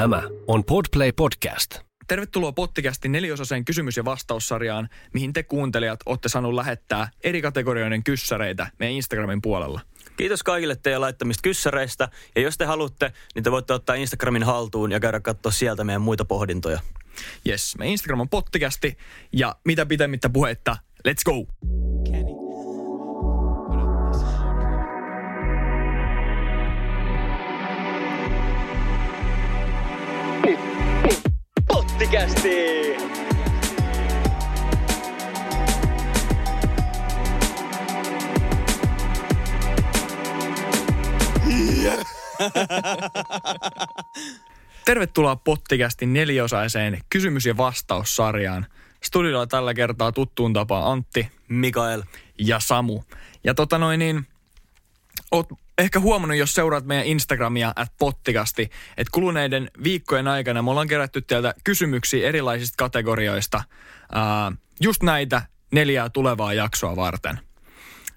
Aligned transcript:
Tämä 0.00 0.22
on 0.46 0.64
Podplay 0.64 1.12
Podcast. 1.12 1.78
Tervetuloa 2.08 2.52
Pottikästi 2.52 3.08
neliosaiseen 3.08 3.64
kysymys- 3.64 3.96
ja 3.96 4.04
vastaussarjaan, 4.04 4.88
mihin 5.14 5.32
te 5.32 5.42
kuuntelijat 5.42 6.00
olette 6.06 6.28
saanut 6.28 6.54
lähettää 6.54 7.10
eri 7.24 7.42
kategorioiden 7.42 8.04
kyssäreitä 8.04 8.66
meidän 8.78 8.94
Instagramin 8.94 9.42
puolella. 9.42 9.80
Kiitos 10.16 10.42
kaikille 10.42 10.76
teidän 10.76 11.00
laittamista 11.00 11.42
kyssäreistä. 11.42 12.08
Ja 12.36 12.42
jos 12.42 12.58
te 12.58 12.64
haluatte, 12.64 13.12
niin 13.34 13.42
te 13.42 13.50
voitte 13.50 13.72
ottaa 13.72 13.96
Instagramin 13.96 14.42
haltuun 14.42 14.92
ja 14.92 15.00
käydä 15.00 15.20
katsoa 15.20 15.52
sieltä 15.52 15.84
meidän 15.84 16.02
muita 16.02 16.24
pohdintoja. 16.24 16.80
Yes, 17.48 17.74
meidän 17.78 17.92
Instagram 17.92 18.20
on 18.20 18.28
Pottikästi 18.28 18.98
ja 19.32 19.56
mitä 19.64 19.86
pitemmittä 19.86 20.28
puhetta, 20.28 20.76
let's 21.08 21.22
go! 21.24 21.46
Pottikästi! 32.00 32.50
Tervetuloa 44.84 45.36
Pottikästin 45.36 46.12
neliosaiseen 46.12 47.00
kysymys- 47.10 47.46
ja 47.46 47.56
vastaussarjaan. 47.56 48.66
Studiolla 49.02 49.46
tällä 49.46 49.74
kertaa 49.74 50.12
tuttuun 50.12 50.52
tapaan 50.52 50.92
Antti 50.92 51.28
Mikael. 51.48 52.02
ja 52.38 52.60
Samu. 52.60 53.02
Ja 53.44 53.54
tota 53.54 53.78
noin 53.78 53.98
niin, 53.98 54.26
oot 55.30 55.48
ehkä 55.80 56.00
huomannut, 56.00 56.38
jos 56.38 56.54
seuraat 56.54 56.84
meidän 56.84 57.06
Instagramia 57.06 57.72
at 57.76 57.92
pottikasti, 57.98 58.62
että 58.96 59.10
kuluneiden 59.12 59.70
viikkojen 59.84 60.28
aikana 60.28 60.62
me 60.62 60.70
ollaan 60.70 60.88
kerätty 60.88 61.20
teiltä 61.22 61.54
kysymyksiä 61.64 62.28
erilaisista 62.28 62.74
kategorioista. 62.78 63.64
Ää, 64.12 64.52
just 64.80 65.02
näitä 65.02 65.42
neljää 65.72 66.08
tulevaa 66.08 66.54
jaksoa 66.54 66.96
varten. 66.96 67.40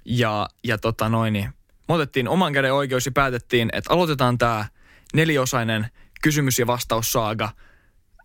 Ja, 0.06 0.50
ja 0.64 0.78
tota 0.78 1.10
noin, 1.10 1.34
niin 1.34 1.50
me 1.88 1.96
otettiin 1.96 2.28
oman 2.28 2.54
käden 2.54 2.74
oikeus 2.74 3.06
ja 3.06 3.12
päätettiin, 3.12 3.70
että 3.74 3.94
aloitetaan 3.94 4.38
tämä 4.38 4.66
neliosainen 5.14 5.88
kysymys- 6.22 6.60
ja 6.60 6.68
vastaussaaga 6.68 7.50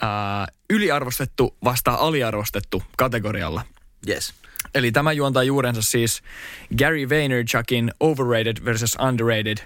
ää, 0.02 0.46
yliarvostettu 0.70 1.56
vastaan 1.64 1.98
aliarvostettu 1.98 2.82
kategorialla. 2.96 3.62
Yes. 4.08 4.34
Eli 4.74 4.92
tämä 4.92 5.12
juontaa 5.12 5.42
juurensa 5.42 5.82
siis 5.82 6.22
Gary 6.78 7.08
Vaynerchukin 7.08 7.90
Overrated 8.00 8.64
versus 8.64 8.96
Underrated 9.08 9.58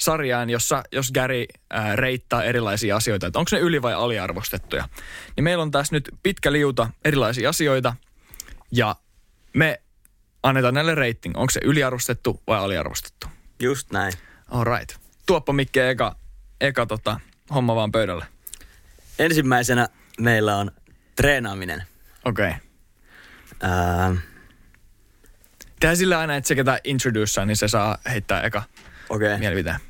sarjaan, 0.00 0.50
jossa 0.50 0.82
jos 0.92 1.12
Gary 1.12 1.44
ää, 1.70 1.96
reittaa 1.96 2.44
erilaisia 2.44 2.96
asioita, 2.96 3.26
että 3.26 3.38
onko 3.38 3.48
ne 3.52 3.58
yli- 3.58 3.82
vai 3.82 3.94
aliarvostettuja. 3.94 4.88
Niin 5.36 5.44
meillä 5.44 5.62
on 5.62 5.70
tässä 5.70 5.94
nyt 5.94 6.10
pitkä 6.22 6.52
liuta 6.52 6.90
erilaisia 7.04 7.48
asioita 7.48 7.94
ja 8.72 8.96
me 9.52 9.80
annetaan 10.42 10.74
näille 10.74 10.94
rating. 10.94 11.36
Onko 11.36 11.50
se 11.50 11.60
yliarvostettu 11.64 12.42
vai 12.46 12.58
aliarvostettu? 12.58 13.26
Just 13.62 13.90
näin. 13.90 14.12
All 14.48 14.64
right. 14.64 14.96
Tuoppa 15.26 15.52
Mikke 15.52 15.90
eka, 15.90 16.16
eka 16.60 16.86
tota, 16.86 17.20
homma 17.54 17.74
vaan 17.74 17.92
pöydälle. 17.92 18.24
Ensimmäisenä 19.18 19.88
meillä 20.20 20.56
on 20.56 20.70
treenaaminen. 21.16 21.82
Okei. 22.24 22.48
Okay. 22.48 22.60
Ää, 23.62 24.14
Tehdään 25.86 25.96
sillä 25.96 26.18
aina, 26.18 26.36
että 26.36 26.48
se 26.48 26.54
ketä 26.54 26.80
introducea, 26.84 27.44
niin 27.44 27.56
se 27.56 27.68
saa 27.68 27.98
heittää 28.10 28.42
eka 28.42 28.62
Okei. 29.08 29.26
Okay. 29.26 29.38
mielipiteen. 29.38 29.80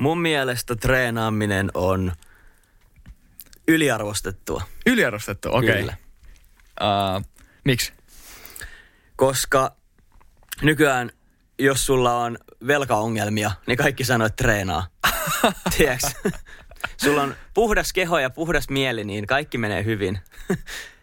Mun 0.00 0.20
mielestä 0.20 0.76
treenaaminen 0.76 1.70
on 1.74 2.12
yliarvostettua. 3.68 4.62
Yliarvostettu, 4.86 5.48
okei. 5.52 5.70
Okay. 5.70 5.80
Kyllä. 5.80 5.96
Uh, 6.80 7.24
miksi? 7.64 7.92
Koska 9.16 9.76
nykyään, 10.62 11.10
jos 11.58 11.86
sulla 11.86 12.16
on 12.18 12.38
velkaongelmia, 12.66 13.50
niin 13.66 13.78
kaikki 13.78 14.04
sanoo, 14.04 14.26
että 14.26 14.42
treenaa. 14.42 14.86
Tiedätkö? 15.76 16.30
Sulla 16.96 17.22
on 17.22 17.34
puhdas 17.54 17.92
keho 17.92 18.18
ja 18.18 18.30
puhdas 18.30 18.68
mieli, 18.68 19.04
niin 19.04 19.26
kaikki 19.26 19.58
menee 19.58 19.84
hyvin. 19.84 20.18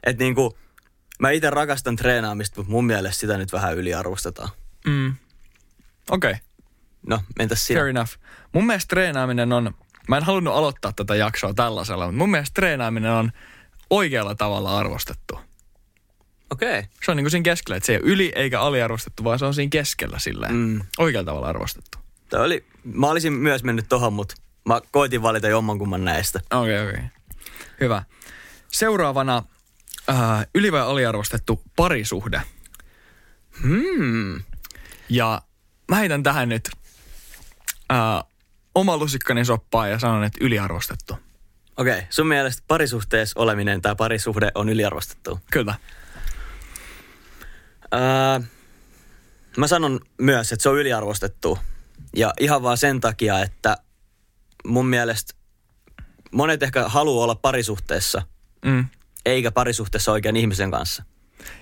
Et 0.08 0.18
niinku, 0.18 0.58
mä 1.24 1.32
itse 1.32 1.50
rakastan 1.50 1.96
treenaamista, 1.96 2.60
mutta 2.60 2.72
mun 2.72 2.86
mielestä 2.86 3.20
sitä 3.20 3.38
nyt 3.38 3.54
vähän 3.54 3.78
yliarvostetaan. 3.78 4.50
Mm. 4.88 5.16
Okei, 6.10 6.32
okay. 6.32 6.44
No, 7.08 7.20
mentäs 7.40 7.68
siinä. 7.68 7.80
fair 7.80 7.90
enough. 7.90 8.12
Mun 8.54 8.66
mielestä 8.66 8.90
treenaaminen 8.90 9.54
on, 9.54 9.74
mä 10.08 10.18
en 10.18 10.24
halunnut 10.24 10.56
aloittaa 10.56 10.94
tätä 10.96 11.16
jaksoa 11.16 11.54
tällaisella, 11.54 12.06
mutta 12.06 12.18
mun 12.18 12.32
mielestä 12.32 12.54
treenaaminen 12.54 13.12
on 13.12 13.32
oikealla 13.90 14.36
tavalla 14.36 14.78
arvostettu. 14.78 15.40
Okei. 16.50 16.80
Okay. 16.80 16.92
Se 17.06 17.12
on 17.12 17.18
niin 17.18 17.24
kuin 17.24 17.32
siinä 17.32 17.44
keskellä, 17.44 17.78
että 17.78 17.88
se 17.88 17.94
ei 17.94 18.00
ole 18.00 18.12
yli 18.12 18.32
eikä 18.36 18.62
aliarvostettu, 18.62 19.24
vaan 19.24 19.40
se 19.40 19.46
on 19.46 19.54
siinä 19.54 19.70
keskellä 19.70 20.20
silleen. 20.20 20.56
Mm. 20.56 20.82
Oikealla 20.98 21.26
tavalla 21.26 21.48
arvostettu. 21.48 21.98
Toi 22.30 22.46
oli, 22.46 22.66
mä 22.84 23.08
olisin 23.08 23.34
myös 23.34 23.64
mennyt 23.64 23.86
tohon, 23.90 24.14
mutta 24.14 24.36
mä 24.66 24.82
koitin 24.92 25.22
valita 25.22 25.48
jommankumman 25.48 26.06
näistä. 26.06 26.40
Okei, 26.52 26.82
okay, 26.82 26.90
okei. 26.90 27.06
Okay. 27.06 27.10
Hyvä. 27.80 28.04
Seuraavana 28.72 29.44
äh, 30.10 30.48
yli- 30.56 30.72
vai 30.72 30.82
aliarvostettu 30.82 31.62
parisuhde. 31.76 32.42
Hmm. 33.62 34.44
Ja 35.10 35.42
mä 35.90 35.96
heitän 35.96 36.24
tähän 36.24 36.50
nyt 36.50 36.70
äh, 37.92 38.24
oma 38.76 38.98
lusikkani 38.98 39.46
soppaa 39.46 39.88
ja 39.88 40.00
sanon, 40.00 40.24
että 40.24 40.40
yliarvostettu. 40.42 41.14
Okei, 41.78 41.94
okay. 41.98 42.06
sun 42.10 42.28
mielestä 42.28 42.64
parisuhteessa 42.68 43.40
oleminen 43.40 43.82
tai 43.82 43.96
parisuhde 43.96 44.52
on 44.56 44.70
yliarvostettu? 44.70 45.40
Kyllä. 45.52 45.76
Öö, 47.94 48.40
mä 49.58 49.68
sanon 49.68 50.00
myös, 50.18 50.52
että 50.52 50.64
se 50.64 50.70
on 50.70 50.78
yliarvostettu. 50.80 51.60
Ja 52.16 52.34
ihan 52.40 52.64
vaan 52.64 52.78
sen 52.78 53.02
takia, 53.02 53.40
että 53.40 53.78
mun 54.68 54.86
mielestä 54.88 55.34
monet 56.32 56.64
ehkä 56.64 56.90
haluaa 56.90 57.24
olla 57.24 57.36
parisuhteessa, 57.36 58.22
Mm. 58.66 58.86
Eikä 59.26 59.52
parisuhteessa 59.52 60.12
oikean 60.12 60.36
ihmisen 60.38 60.72
kanssa. 60.72 61.04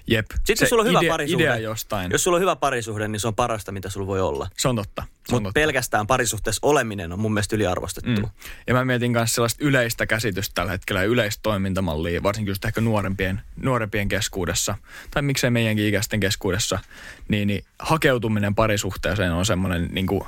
Jep. 0.07 0.25
Sitten 0.31 0.57
Se 0.57 0.63
jos 0.63 0.69
sulla 0.69 0.81
on 0.81 0.89
hyvä 0.89 0.99
idea, 0.99 1.11
parisuhde, 1.13 1.44
idea 1.44 1.57
jostain. 1.57 2.11
jos 2.11 2.23
sulla 2.23 2.35
on 2.35 2.41
hyvä 2.41 2.55
parisuhde, 2.55 3.07
niin 3.07 3.19
se 3.19 3.27
on 3.27 3.35
parasta, 3.35 3.72
mitä 3.72 3.89
sulla 3.89 4.07
voi 4.07 4.22
olla. 4.22 4.49
Se 4.57 4.67
on 4.67 4.75
totta. 4.75 5.03
Mutta 5.31 5.51
pelkästään 5.53 6.07
parisuhteessa 6.07 6.59
oleminen 6.63 7.13
on 7.13 7.19
mun 7.19 7.33
mielestä 7.33 7.55
yliarvostettu. 7.55 8.22
Mm. 8.22 8.29
Ja 8.67 8.73
mä 8.73 8.85
mietin 8.85 9.11
myös 9.11 9.35
sellaista 9.35 9.66
yleistä 9.66 10.05
käsitystä 10.05 10.53
tällä 10.55 10.72
hetkellä, 10.72 11.03
yleistä 11.03 11.39
toimintamallia, 11.44 12.23
varsinkin 12.23 12.51
just 12.51 12.66
ehkä 12.66 12.81
nuorempien, 12.81 13.41
nuorempien 13.55 14.07
keskuudessa, 14.07 14.78
tai 15.11 15.22
miksei 15.22 15.49
meidänkin 15.49 15.85
ikäisten 15.88 16.19
keskuudessa, 16.19 16.79
niin, 17.28 17.47
niin 17.47 17.66
hakeutuminen 17.79 18.55
parisuhteeseen 18.55 19.31
on 19.31 19.45
semmoinen 19.45 19.89
niin 19.91 20.07
kuin 20.07 20.23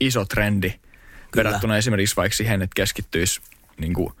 iso 0.00 0.24
trendi 0.24 0.70
Kyllä. 0.70 0.80
verrattuna 1.36 1.76
esimerkiksi 1.76 2.16
vaikka 2.16 2.36
siihen, 2.36 2.62
että 2.62 2.74
keskittyisi, 2.74 3.40
niin 3.78 3.92
kuin, 3.92 4.14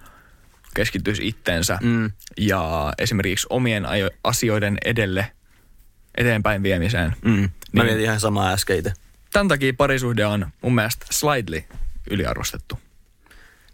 keskittyisi 0.74 1.28
itteensä 1.28 1.78
Mm. 1.82 2.10
ja 2.38 2.92
esimerkiksi 2.98 3.46
omien 3.50 3.86
asioiden 4.24 4.78
edelle 4.84 5.32
eteenpäin 6.18 6.62
viemiseen. 6.62 7.16
Mm. 7.24 7.30
Mä 7.30 7.38
Niin. 7.72 7.84
mietin 7.86 8.04
ihan 8.04 8.20
samaa 8.20 8.52
äsken 8.52 8.78
itse. 8.78 8.92
Tämän 9.32 9.48
takia 9.48 9.72
parisuhde 9.76 10.26
on 10.26 10.46
mun 10.62 10.74
mielestä 10.74 11.06
slightly 11.10 11.64
yliarvostettu. 12.10 12.78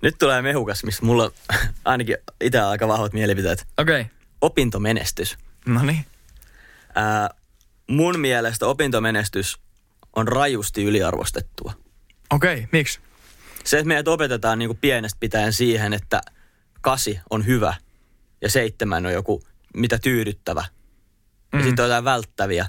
Nyt 0.03 0.15
tulee 0.19 0.43
mehukas, 0.43 0.84
mistä 0.84 1.06
mulla 1.06 1.25
on 1.25 1.31
ainakin 1.84 2.16
itse 2.41 2.60
aika 2.60 2.89
vahvat 2.89 3.12
mielipiteet. 3.12 3.66
Okei, 3.78 4.00
okay. 4.00 4.15
Opintomenestys. 4.41 5.39
no 5.66 5.83
niin. 5.83 6.05
Ää, 6.94 7.31
mun 7.87 8.21
mielestä 8.21 8.66
opintomenestys 8.66 9.59
on 10.16 10.28
rajusti 10.28 10.84
yliarvostettua. 10.84 11.72
Okei, 12.31 12.55
okay. 12.55 12.66
miksi? 12.72 13.00
Se, 13.65 13.78
että 13.78 13.89
meidät 13.89 14.09
opetetaan 14.09 14.59
niin 14.59 14.69
kuin 14.69 14.78
pienestä 14.81 15.16
pitäen 15.21 15.53
siihen, 15.53 15.92
että 15.92 16.21
kasi 16.80 17.21
on 17.30 17.47
hyvä 17.47 17.74
ja 18.41 18.50
seitsemän 18.50 19.06
on 19.06 19.12
joku 19.12 19.42
mitä 19.74 19.98
tyydyttävä. 19.98 20.65
Mm. 21.53 21.59
Ja 21.59 21.65
sitten 21.65 21.82
on 21.82 21.88
jotain 21.88 22.04
välttäviä. 22.04 22.66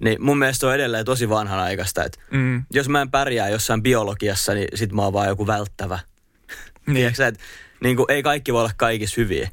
Niin 0.00 0.22
mun 0.22 0.38
mielestä 0.38 0.66
on 0.66 0.74
edelleen 0.74 1.04
tosi 1.04 1.28
vanhanaikaista, 1.28 2.04
että 2.04 2.18
Mm. 2.30 2.64
jos 2.70 2.88
mä 2.88 3.00
en 3.02 3.10
pärjää 3.10 3.48
jossain 3.48 3.82
biologiassa, 3.82 4.54
niin 4.54 4.68
sit 4.74 4.92
mä 4.92 5.02
oon 5.02 5.12
vaan 5.12 5.28
joku 5.28 5.46
välttävä. 5.46 5.98
Niin. 6.86 6.94
Tiedätkö, 6.96 7.26
että 7.26 7.40
niin 7.82 7.96
kuin, 7.96 8.06
ei 8.08 8.22
kaikki 8.22 8.52
voi 8.52 8.60
olla 8.60 8.72
kaikissa 8.76 9.20
hyviä. 9.20 9.50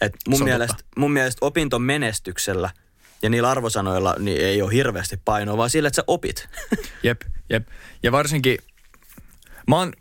Et 0.00 0.12
mun, 0.28 0.44
mielestä, 0.44 0.76
mun 0.96 1.12
mielestä 1.12 1.46
opintomenestyksellä 1.46 2.70
ja 3.22 3.30
niillä 3.30 3.50
arvosanoilla 3.50 4.16
niin 4.18 4.40
ei 4.40 4.62
ole 4.62 4.72
hirveästi 4.72 5.20
painoa, 5.24 5.56
vaan 5.56 5.70
sillä, 5.70 5.86
että 5.86 5.96
sä 5.96 6.04
opit. 6.06 6.48
Jep, 7.02 7.20
jep. 7.50 7.68
Ja 8.02 8.12
varsinkin, 8.12 8.58
mä 9.66 9.76
oon, 9.76 9.92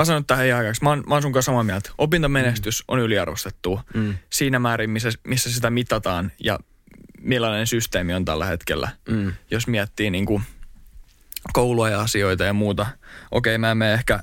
mä 0.00 0.04
sanon 0.04 0.24
tähän 0.24 0.46
ihan 0.46 0.58
aikaksi, 0.58 0.82
mä 0.82 0.88
oon, 0.88 1.04
mä 1.06 1.14
oon 1.14 1.22
sun 1.22 1.32
kanssa 1.32 1.50
samaa 1.52 1.62
mieltä. 1.62 1.90
Opintomenestys 1.98 2.80
mm. 2.80 2.84
on 2.88 2.98
yliarvostettu 2.98 3.80
Mm. 3.94 4.14
siinä 4.30 4.58
määrin, 4.58 4.90
missä, 4.90 5.10
missä 5.24 5.52
sitä 5.52 5.70
mitataan 5.70 6.32
ja 6.44 6.58
millainen 7.20 7.66
systeemi 7.66 8.14
on 8.14 8.24
tällä 8.24 8.46
hetkellä. 8.46 8.88
Mm. 9.08 9.32
Jos 9.50 9.66
miettii 9.66 10.10
niin 10.10 10.26
kuin 10.26 10.42
koulua 11.52 11.90
ja 11.90 12.00
asioita 12.00 12.44
ja 12.44 12.52
muuta. 12.52 12.86
Okei, 13.30 13.58
mä 13.58 13.70
en 13.70 13.76
mene 13.76 13.92
ehkä 13.92 14.22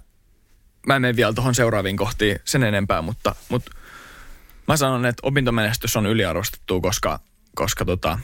mä 0.88 0.96
en 0.96 1.02
mene 1.02 1.16
vielä 1.16 1.34
tuohon 1.34 1.56
seuraaviin 1.56 1.98
kohtiin 1.98 2.40
sen 2.46 2.64
enempää, 2.64 3.02
mutta, 3.02 3.36
mutta 3.50 3.72
mä 4.68 4.78
sanon, 4.78 5.06
että 5.06 5.20
opintomenestys 5.24 5.96
on 5.96 6.06
yliarvostettu, 6.06 6.82
koska, 6.82 7.20
koska 7.56 7.86
tota, 7.86 8.20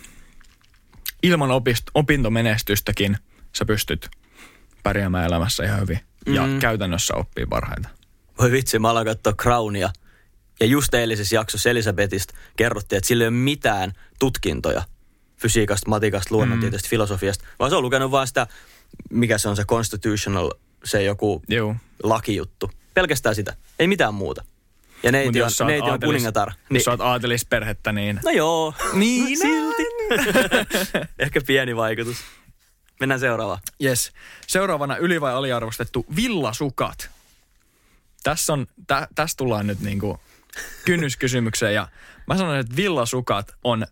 ilman 1.23 1.51
opist, 1.51 1.83
opintomenestystäkin 1.93 3.17
sä 3.55 3.65
pystyt 3.65 4.09
pärjäämään 4.83 5.25
elämässä 5.25 5.63
ihan 5.63 5.81
hyvin. 5.81 5.99
Ja 6.27 6.47
Mm. 6.47 6.59
käytännössä 6.59 7.15
oppii 7.15 7.45
parhaita. 7.45 7.89
Voi 8.39 8.51
vitsi, 8.51 8.79
mä 8.79 8.89
aloin 8.89 9.05
katsoa 9.07 9.33
Crownia. 9.33 9.89
Ja 10.59 10.65
just 10.65 10.93
eilisessä 10.93 11.35
jaksossa 11.35 11.69
Elisabetista 11.69 12.33
kerrottiin, 12.55 12.97
että 12.97 13.07
sillä 13.07 13.23
ei 13.23 13.27
ole 13.27 13.35
mitään 13.35 13.91
tutkintoja 14.19 14.83
fysiikasta, 15.37 15.89
matikasta, 15.89 16.35
luonnontieteestä, 16.35 16.87
mm. 16.87 16.89
filosofiasta. 16.89 17.45
Vaan 17.59 17.71
se 17.71 17.75
on 17.75 17.83
lukenut 17.83 18.11
vaan 18.11 18.27
sitä, 18.27 18.47
mikä 19.09 19.37
se 19.37 19.49
on 19.49 19.55
se 19.55 19.63
constitutional, 19.65 20.51
se 20.83 21.03
joku 21.03 21.41
Joo. 21.47 21.75
lakijuttu. 22.03 22.71
Pelkästään 22.93 23.35
sitä. 23.35 23.55
Ei 23.79 23.87
mitään 23.87 24.13
muuta. 24.13 24.43
Ja 25.03 25.11
neiti 25.11 25.27
Mut 25.29 25.35
on, 25.35 25.39
jos 25.41 25.59
neiti 25.59 25.81
on 25.81 25.89
aatelis- 25.89 26.05
kuningatar. 26.05 26.47
Jos 26.49 26.57
Niin, 26.69 26.83
sä 26.83 26.91
oot 26.91 27.01
aatelisperhettä, 27.01 27.91
niin... 27.91 28.19
no 28.25 28.31
joo. 28.31 28.73
Niin, 28.93 29.37
Silti. 29.41 29.83
Ehkä 31.19 31.41
pieni 31.47 31.75
vaikutus. 31.75 32.17
Mennään 32.99 33.19
seuraavaan. 33.19 33.59
Yes. 33.83 34.11
Seuraavana 34.47 34.97
yli- 34.97 35.21
vai 35.21 35.33
aliarvostettu 35.33 36.05
villasukat. 36.15 37.09
Tässä, 38.23 38.53
on, 38.53 38.67
tä, 38.87 39.07
tässä 39.15 39.37
tullaan 39.37 39.67
nyt 39.67 39.79
niinku 39.79 40.19
kynnyskysymykseen 40.85 41.73
ja 41.73 41.87
mä 42.27 42.37
sanon, 42.37 42.57
että 42.57 42.75
villasukat 42.75 43.55
on 43.63 43.87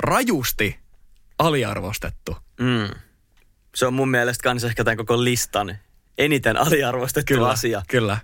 rajusti 0.00 0.78
aliarvostettu. 1.38 2.36
Mm. 2.60 2.88
Se 3.74 3.86
on 3.86 3.94
mun 3.94 4.08
mielestä 4.08 4.42
kans 4.42 4.64
ehkä 4.64 4.84
tämän 4.84 4.96
koko 4.96 5.24
listan 5.24 5.78
eniten 6.18 6.56
aliarvostettu 6.56 7.44
asia. 7.44 7.82
Kyllä. 7.88 8.18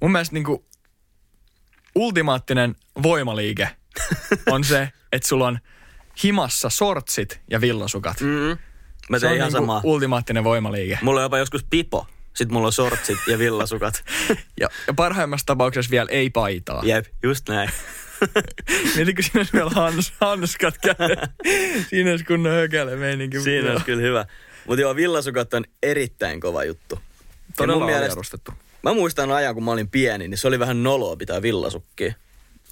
Mun 0.00 0.12
mielestä 0.12 0.34
niinku 0.34 0.64
ultimaattinen 1.94 2.76
voimaliike 3.02 3.68
on 4.50 4.64
se, 4.64 4.88
että 5.12 5.28
sulla 5.28 5.46
on 5.46 5.58
himassa 6.24 6.70
sortsit 6.70 7.40
ja 7.50 7.60
villasukat. 7.60 8.20
Mm. 8.20 8.58
Mä 9.10 9.18
Se 9.18 9.26
on 9.26 9.34
ihan 9.34 9.46
niinku 9.46 9.60
samaa. 9.62 9.80
ultimaattinen 9.84 10.44
voimaliike. 10.44 10.98
Mulla 11.02 11.20
on 11.20 11.24
jopa 11.24 11.38
joskus 11.38 11.64
pipo. 11.70 12.06
Sitten 12.34 12.52
mulla 12.52 12.66
on 12.66 12.72
sortsit 12.72 13.18
ja 13.26 13.38
villasukat. 13.38 14.04
Ja, 14.60 14.68
ja 14.86 14.94
parhaimmassa 14.94 15.46
tapauksessa 15.46 15.90
vielä 15.90 16.08
ei 16.10 16.30
paitaa. 16.30 16.82
Jep, 16.84 17.06
just 17.22 17.48
näin. 17.48 17.70
Mietitkö 18.96 19.22
siinä 19.22 19.40
olisi 19.40 19.52
vielä 19.52 19.70
hans, 19.70 20.12
hanskat 20.20 20.78
kädessä? 20.78 21.28
Siinä 21.90 22.10
olisi 22.10 22.24
kunnon 22.24 22.52
hökäle 22.52 22.96
meininki. 22.96 23.40
Siinä 23.40 23.70
olisi 23.70 23.84
kyllä 23.84 24.02
hyvä. 24.02 24.26
Mutta 24.66 24.80
joo, 24.80 24.96
villasukat 24.96 25.54
on 25.54 25.64
erittäin 25.82 26.40
kova 26.40 26.64
juttu. 26.64 26.98
Todella 27.56 27.86
mielestä, 27.86 28.52
mä 28.82 28.94
muistan 28.94 29.30
ajan, 29.30 29.54
kun 29.54 29.64
mä 29.64 29.70
olin 29.70 29.88
pieni, 29.90 30.28
niin 30.28 30.38
se 30.38 30.48
oli 30.48 30.58
vähän 30.58 30.82
noloa 30.82 31.16
pitää 31.16 31.42
villasukkia. 31.42 32.14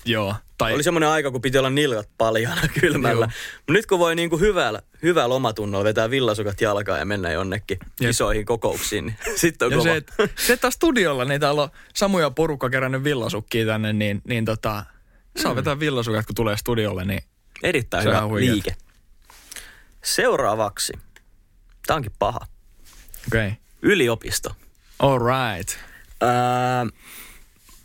Joo. 0.05 0.35
Tai 0.59 0.75
Oli 0.75 0.83
semmoinen 0.83 1.09
aika, 1.09 1.31
kun 1.31 1.43
piti 1.43 1.59
olla 1.59 1.71
nilkat 1.71 2.09
paljana 2.19 2.61
kylmällä. 2.81 3.25
Joo. 3.25 3.33
Mut 3.69 3.75
nyt 3.75 3.87
kun 3.87 3.99
voi 3.99 4.15
niinku 4.15 4.39
hyvällä, 4.39 4.83
hyvällä 5.03 5.35
omatunnolla 5.35 5.85
vetää 5.85 6.11
villasukat 6.11 6.61
jalkaan 6.61 6.99
ja 6.99 7.05
mennä 7.05 7.31
jonnekin 7.33 7.79
Jep. 8.01 8.11
isoihin 8.11 8.45
kokouksiin, 8.47 9.07
niin 9.07 9.17
sitten 9.37 9.67
on 9.67 9.73
ja 9.73 9.79
kova. 9.79 9.91
se, 9.91 9.97
että 9.97 10.29
se, 10.37 10.53
että 10.53 10.71
studiolla, 10.71 11.25
niin 11.25 11.41
täällä 11.41 11.63
on 11.63 11.69
Samu 11.95 12.19
ja 12.19 12.31
porukka 12.31 12.71
kerännyt 12.71 13.05
villasukkia 13.05 13.67
tänne, 13.67 13.93
niin, 13.93 14.23
niin 14.29 14.45
tota, 14.45 14.85
saa 15.43 15.57
vetää 15.57 15.81
villasukat, 15.81 16.27
kun 16.27 16.35
tulee 16.35 16.57
studiolle, 16.57 17.05
niin 17.05 17.23
Erittäin 17.63 18.03
Se 18.03 18.09
on 18.09 18.15
hyvä 18.17 18.27
huikeeta. 18.27 18.53
liike. 18.55 18.77
Seuraavaksi. 20.05 20.93
Tämä 21.87 21.97
onkin 21.97 22.13
paha. 22.19 22.41
okei. 23.29 23.47
Okay. 23.47 23.59
Yliopisto. 23.83 24.57
All 24.99 25.19
right. 25.19 25.79
Öö, 26.23 26.29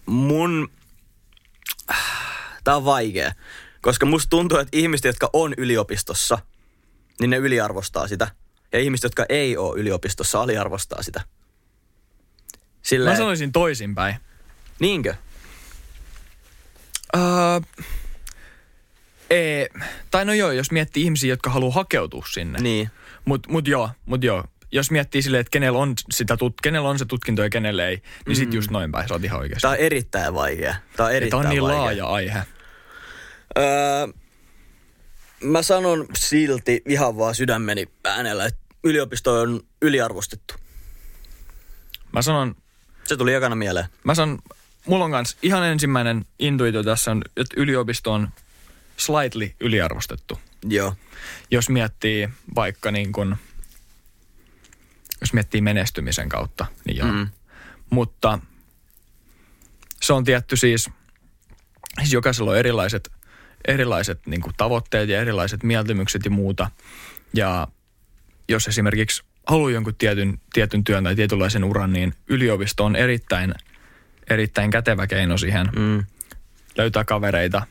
mun... 0.05 0.69
Tämä 2.63 2.77
on 2.77 2.85
vaikea. 2.85 3.31
Koska 3.81 4.05
musta 4.05 4.29
tuntuu, 4.29 4.57
että 4.57 4.77
ihmiset, 4.77 5.05
jotka 5.05 5.29
on 5.33 5.53
yliopistossa, 5.57 6.37
niin 7.19 7.29
ne 7.29 7.37
yliarvostaa 7.37 8.07
sitä. 8.07 8.27
Ja 8.73 8.79
ihmiset, 8.79 9.03
jotka 9.03 9.25
ei 9.29 9.57
ole 9.57 9.79
yliopistossa, 9.79 10.41
aliarvostaa 10.41 11.03
sitä. 11.03 11.21
Silleen, 12.81 13.13
Mä 13.13 13.17
sanoisin 13.17 13.51
toisinpäin. 13.51 14.15
Niinkö? 14.79 15.15
Uh, 17.15 17.65
ei, 19.29 19.69
tai 20.11 20.25
no 20.25 20.33
joo, 20.33 20.51
jos 20.51 20.71
miettii 20.71 21.03
ihmisiä, 21.03 21.29
jotka 21.29 21.49
haluaa 21.49 21.73
hakeutua 21.73 22.25
sinne. 22.31 22.59
Niin. 22.59 22.89
Mut, 23.25 23.47
mut 23.47 23.67
joo, 23.67 23.89
mut 24.05 24.23
joo. 24.23 24.43
Jos 24.73 24.91
miettii 24.91 25.21
silleen, 25.21 25.41
että 25.41 25.51
kenellä 25.51 25.79
on, 25.79 25.93
sitä 26.11 26.37
tut, 26.37 26.53
kenellä 26.61 26.89
on 26.89 26.99
se 26.99 27.05
tutkinto 27.05 27.43
ja 27.43 27.49
kenellä 27.49 27.87
ei, 27.87 28.01
niin 28.27 28.35
sit 28.35 28.53
just 28.53 28.71
noin 28.71 28.91
päin, 28.91 29.07
sä 29.07 29.13
oot 29.13 29.23
ihan 29.23 29.39
oikeassa. 29.39 29.61
Tämä 29.67 29.71
on 29.71 29.77
erittäin 29.85 30.33
vaikea. 30.33 30.71
Tämä 30.71 30.81
on 30.81 30.95
Tämä 30.95 31.09
erittäin 31.09 31.45
on 31.45 31.49
niin 31.49 31.61
vaikea. 31.63 31.77
laaja 31.81 32.05
aihe. 32.07 32.39
Öö, 33.57 34.07
mä 35.43 35.61
sanon 35.61 36.05
silti 36.17 36.81
ihan 36.87 37.17
vaan 37.17 37.35
sydämeni 37.35 37.85
äänellä, 38.03 38.45
että 38.45 38.59
yliopisto 38.83 39.39
on 39.39 39.61
yliarvostettu. 39.81 40.53
Mä 42.11 42.21
sanon, 42.21 42.55
Se 43.03 43.17
tuli 43.17 43.33
ekana 43.33 43.55
mieleen. 43.55 43.85
mä 44.03 44.15
sanon, 44.15 44.39
mulla 44.85 45.05
on 45.05 45.11
kans 45.11 45.37
ihan 45.41 45.65
ensimmäinen 45.65 46.25
intuitio 46.39 46.83
tässä 46.83 47.11
on, 47.11 47.21
että 47.37 47.53
yliopisto 47.57 48.13
on 48.13 48.29
slightly 48.97 49.51
yliarvostettu. 49.59 50.39
Joo. 50.69 50.93
Jos 51.51 51.69
miettii 51.69 52.29
vaikka 52.55 52.91
niin 52.91 53.11
kun, 53.11 53.35
jos 55.23 55.33
miettii 55.33 55.61
menestymisen 55.61 56.29
kautta, 56.29 56.65
niin 56.85 56.97
joo. 56.97 57.11
Mm. 57.11 57.29
Mutta 57.89 58.39
se 60.01 60.13
on 60.13 60.23
tietty 60.23 60.55
siis, 60.55 60.89
siis 61.99 62.13
jokaisella 62.13 62.51
on 62.51 62.57
erilaiset, 62.57 63.11
erilaiset 63.67 64.27
niin 64.27 64.41
kuin 64.41 64.53
tavoitteet 64.57 65.09
ja 65.09 65.21
erilaiset 65.21 65.63
mieltymykset 65.63 66.25
ja 66.25 66.31
muuta. 66.31 66.71
Ja 67.33 67.67
jos 68.49 68.67
esimerkiksi 68.67 69.23
haluaa 69.47 69.71
jonkun 69.71 69.95
tietyn, 69.95 70.41
tietyn 70.53 70.83
työn 70.83 71.03
tai 71.03 71.15
tietynlaisen 71.15 71.63
uran, 71.63 71.93
niin 71.93 72.13
yliopisto 72.27 72.85
on 72.85 72.95
erittäin, 72.95 73.53
erittäin 74.29 74.71
kätevä 74.71 75.07
keino 75.07 75.37
siihen 75.37 75.69
Mm. 75.75 76.05
löytää 76.77 77.03
kavereita, 77.03 77.67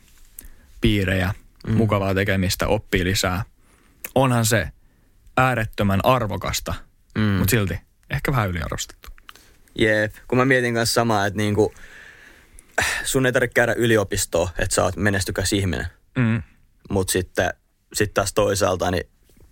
piirejä, 0.81 1.33
mm. 1.67 1.73
mukavaa 1.73 2.13
tekemistä, 2.13 2.67
oppii 2.67 3.03
lisää. 3.03 3.43
Onhan 4.15 4.45
se 4.45 4.71
äärettömän 5.37 5.99
arvokasta, 6.03 6.73
Mm. 7.15 7.21
mutta 7.23 7.51
silti 7.51 7.79
ehkä 8.09 8.31
vähän 8.31 8.49
yliarvostettu. 8.49 9.09
Jep. 9.77 10.13
Kun 10.27 10.37
mä 10.37 10.45
mietin 10.45 10.73
kanssa 10.73 10.93
samaa, 10.93 11.25
että 11.25 11.37
niinku, 11.37 11.73
sun 13.03 13.25
ei 13.25 13.31
tarvitse 13.31 13.53
käydä 13.53 13.73
yliopistoon, 13.73 14.49
että 14.59 14.75
sä 14.75 14.83
oot 14.83 14.95
menestykäs 14.95 15.53
ihminen. 15.53 15.87
Mm. 16.17 16.43
Mutta 16.89 17.11
sitten 17.11 17.53
sit 17.93 18.13
taas 18.13 18.33
toisaalta, 18.33 18.91
niin 18.91 19.03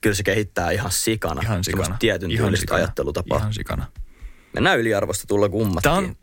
kyllä 0.01 0.15
se 0.15 0.23
kehittää 0.23 0.71
ihan 0.71 0.91
sikana. 0.91 1.41
Ihan 1.41 1.63
sikana. 1.63 1.83
semmoista 1.83 1.99
Tietyn 1.99 2.31
Ihan 2.31 2.45
tyylistä 2.45 2.61
sikana. 2.61 2.77
ajattelutapaa. 2.77 3.37
Ihan 3.37 3.53
sikana. 3.53 3.85
Mennään 4.53 4.79
yliarvostetulla 4.79 5.49
kummatkin. 5.49 5.81
Tämä 5.81 5.95
on, 5.95 6.15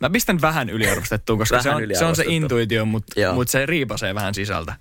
mä 0.00 0.10
pistän 0.10 0.40
vähän 0.40 0.70
yliarvostettua, 0.70 1.36
koska 1.36 1.56
Vähän 1.56 1.78
se, 1.78 1.84
on, 1.84 1.98
se 1.98 2.04
on 2.04 2.16
se 2.16 2.24
intuitio, 2.26 2.84
mutta 2.84 3.32
mut 3.34 3.48
se 3.48 3.66
riipasee 3.66 4.14
vähän 4.14 4.34
sisältä. 4.34 4.76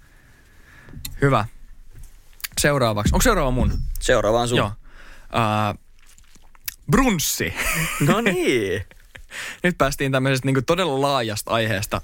Hyvä. 1.21 1.45
Seuraavaksi. 2.61 3.15
Onko 3.15 3.21
seuraava 3.21 3.51
mun? 3.51 3.71
Seuraava 3.99 4.41
on 4.41 4.47
sun. 4.47 4.57
Joo. 4.57 4.71
Uh, 5.25 5.79
brunssi. 6.91 7.53
No 8.07 8.21
niin. 8.21 8.85
Nyt 9.63 9.77
päästiin 9.77 10.11
tämmöisestä 10.11 10.45
niinku 10.47 10.61
todella 10.61 11.01
laajasta 11.01 11.51
aiheesta 11.51 12.01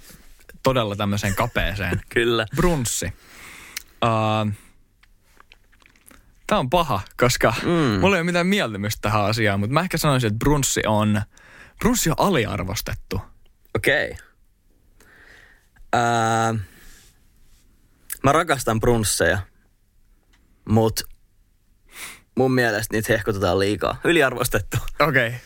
todella 0.64 0.96
tämmöiseen 0.96 1.36
kapeeseen. 1.36 2.02
Kyllä. 2.14 2.46
Brunssi. 2.56 3.06
Uh, 4.06 4.54
Tämä 6.48 6.60
on 6.60 6.70
paha, 6.70 7.02
koska 7.18 7.54
Mm. 7.64 8.00
mulla 8.00 8.16
ei 8.16 8.20
ole 8.20 8.24
mitään 8.24 8.48
mieltymystä 8.48 9.02
tähän 9.02 9.26
asiaan, 9.26 9.60
mutta 9.60 9.74
mä 9.74 9.82
ehkä 9.82 9.98
sanoisin, 9.98 10.28
että 10.28 10.38
brunssi 10.40 10.82
on, 10.88 11.22
brunssi 11.80 12.10
on 12.10 12.16
aliarvostettu. 12.20 13.22
Okei. 13.76 14.12
Okay. 14.12 14.26
Ää, 15.94 16.54
mä 18.24 18.32
rakastan 18.32 18.80
brunsseja, 18.80 19.38
mut 20.70 21.02
mun 22.38 22.54
mielestä 22.54 22.96
niitä 22.96 23.14
hehkutetaan 23.14 23.60
liikaa. 23.60 24.00
Yliarvostettu. 24.04 24.78
Okei. 25.00 25.28
Okay. 25.28 25.40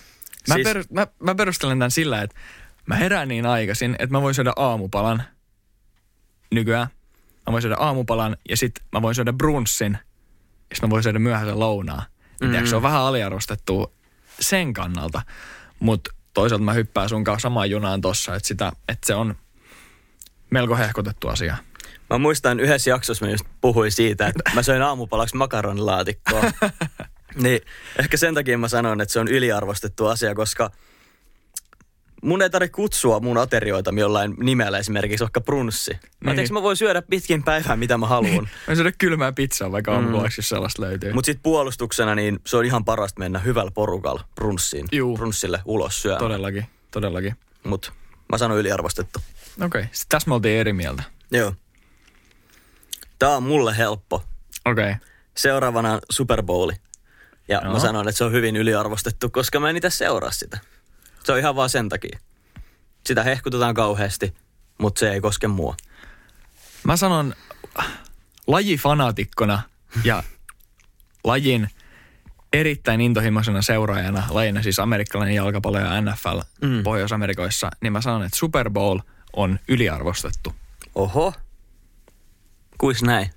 Mä, 0.48 0.56
Siis- 0.56 0.68
per, 0.68 0.84
mä, 0.90 1.08
mä 1.20 1.36
perustelen 1.36 1.80
tämän 1.80 1.92
sillä, 1.92 2.22
että 2.22 2.38
mä 2.86 2.96
herään 2.96 3.28
niin 3.28 3.46
aikaisin, 3.46 3.96
että 4.00 4.14
mä 4.16 4.22
voin 4.22 4.36
syödä 4.36 4.54
aamupalan 4.56 5.24
nykyään. 6.52 6.88
Mä 7.48 7.52
voin 7.52 7.62
syödä 7.62 7.76
aamupalan 7.80 8.38
ja 8.50 8.58
sitten 8.58 8.86
mä 8.92 9.02
voin 9.02 9.16
syödä 9.16 9.34
brunssin 9.34 9.98
ja 10.70 10.76
sitten 10.76 10.90
mä 10.90 10.92
voin 10.92 11.04
syödä 11.04 11.20
myöhäisen 11.20 11.60
lounaa. 11.60 12.06
Mm. 12.42 12.48
Mm. 12.48 12.66
se 12.66 12.76
on 12.76 12.82
vähän 12.82 13.02
aliarvostettu 13.02 13.94
sen 14.40 14.74
kannalta, 14.74 15.22
mutta 15.80 16.14
toisaalta 16.34 16.66
mä 16.66 16.74
hyppään 16.74 17.10
sun 17.10 17.24
kanssa 17.24 17.46
samaan 17.46 17.70
junaan 17.70 18.02
tossa, 18.02 18.36
että, 18.36 18.48
sitä, 18.48 18.72
että 18.88 19.08
se 19.08 19.16
on 19.16 19.36
melko 20.50 20.78
hehkutettu 20.78 21.28
asia. 21.28 21.58
Mä 22.10 22.18
muistan 22.18 22.60
yhdessä 22.60 22.90
jaksossa 22.90 23.26
mä 23.26 23.32
just 23.32 23.46
puhuin 23.62 23.92
siitä, 23.92 24.28
että 24.28 24.52
mä 24.54 24.64
söin 24.64 24.82
aamupalaksi 24.82 25.36
makaronilaatikkoa. 25.36 26.44
niin 27.44 27.62
ehkä 28.00 28.18
sen 28.18 28.34
takia 28.34 28.58
mä 28.58 28.68
sanon, 28.68 29.02
että 29.02 29.14
se 29.14 29.20
on 29.20 29.28
yliarvostettu 29.28 30.08
asia, 30.08 30.36
koska 30.36 30.72
mun 32.22 32.42
ei 32.42 32.50
tarvitse 32.50 32.76
kutsua 32.76 33.20
mun 33.20 33.38
aterioita 33.38 33.94
jollain 34.00 34.36
nimellä 34.40 34.78
esimerkiksi 34.78 35.24
vaikka 35.24 35.42
brunssi. 35.42 35.98
Mä 36.20 36.34
Niin. 36.34 36.54
mä 36.54 36.62
voin 36.62 36.78
syödä 36.78 37.02
pitkin 37.02 37.44
päivää, 37.44 37.76
mitä 37.76 37.98
mä 37.98 38.08
haluan. 38.08 38.50
Mä 38.68 38.76
syödä 38.76 38.92
kylmää 38.98 39.32
pizzaa 39.32 39.72
vaikka 39.72 39.94
aamupuoleksi, 39.94 40.40
jos 40.40 40.50
sellaista 40.50 40.82
löytyy. 40.82 41.14
Mutta 41.14 41.26
sitten 41.26 41.44
puolustuksena, 41.44 42.16
niin 42.16 42.40
se 42.46 42.58
on 42.58 42.66
ihan 42.66 42.86
parasta 42.86 43.20
mennä 43.20 43.40
hyvällä 43.40 43.72
porukalla 43.72 44.24
brunssiin. 44.36 44.88
Juu. 44.92 45.18
Brunssille 45.18 45.62
ulos 45.66 46.02
syömään. 46.02 46.20
Todellakin, 46.20 46.66
todellakin. 46.92 47.36
Mutta 47.64 47.92
mä 48.32 48.38
sanon 48.38 48.58
yliarvostettu. 48.58 49.20
Okei, 49.56 49.66
okay. 49.66 49.86
tässä 50.10 50.30
me 50.30 50.36
oltiin 50.36 50.60
eri 50.60 50.74
mieltä. 50.74 51.04
Joo. 51.32 51.54
Tää 53.20 53.30
on 53.30 53.44
mulle 53.44 53.78
helppo. 53.78 54.24
Okei. 54.66 54.92
Okay. 54.92 54.96
Seuraavana 55.38 56.00
Super 56.10 56.44
Bowli. 56.44 56.74
Ja 57.48 57.62
Joo. 57.64 57.74
mä 57.74 57.80
sanon, 57.80 58.08
että 58.08 58.18
se 58.18 58.24
on 58.24 58.32
hyvin 58.32 58.56
yliarvostettu, 58.56 59.30
koska 59.30 59.60
mä 59.60 59.70
en 59.70 59.78
itse 59.78 59.90
seuraa 59.90 60.32
sitä. 60.32 60.60
Se 61.24 61.32
on 61.32 61.40
ihan 61.40 61.56
vaan 61.56 61.70
sen 61.70 61.90
takia. 61.90 62.20
Sitä 63.06 63.24
hehkutetaan 63.24 63.76
kauheasti, 63.76 64.34
mutta 64.78 65.00
se 65.00 65.12
ei 65.12 65.22
koske 65.22 65.48
mua. 65.48 65.76
Mä 66.84 66.98
sanon 66.98 67.34
lajifanatikkona 68.48 69.62
ja 70.04 70.24
lajin 71.24 71.70
erittäin 72.54 73.02
intohimoisena 73.02 73.62
seuraajana, 73.62 74.24
lajina 74.30 74.64
siis 74.64 74.80
amerikkalainen 74.80 75.36
jalkapallo 75.36 75.80
ja 75.80 76.02
NFL. 76.02 76.40
Mm. 76.62 76.84
Pohjois-Amerikoissa, 76.84 77.72
niin 77.82 77.94
mä 77.94 78.02
sanon, 78.02 78.24
että 78.24 78.38
Super 78.38 78.70
Bowl 78.70 79.00
on 79.34 79.60
yliarvostettu. 79.68 80.56
Oho. 80.96 81.34
Kuis 82.78 83.04
näin? 83.04 83.30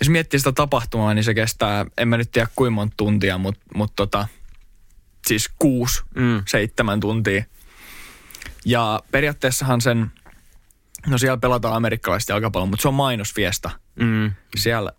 Jos 0.00 0.08
miettii 0.08 0.40
sitä 0.40 0.52
tapahtumaa, 0.52 1.14
niin 1.14 1.24
se 1.24 1.34
kestää, 1.34 1.86
en 1.98 2.08
mä 2.08 2.16
nyt 2.16 2.30
tiedä 2.32 2.48
kuinka 2.56 2.74
monta 2.74 2.94
tuntia, 2.96 3.38
mutta 3.38 3.60
mut 3.74 3.92
tota, 3.96 4.28
siis 5.26 5.50
kuusi, 5.58 6.02
Mm. 6.14 6.42
seitsemän 6.46 7.00
tuntia. 7.00 7.44
Ja 8.64 9.00
periaatteessahan 9.10 9.80
sen, 9.80 10.10
no 11.06 11.18
siellä 11.18 11.36
pelataan 11.36 11.74
amerikkalaista 11.74 12.32
jalkapalloa, 12.32 12.66
mutta 12.70 12.82
se 12.82 12.88
on 12.88 12.94
mainosfiesta. 12.94 13.70
Mm. 14.00 14.32
Siellä 14.56 14.92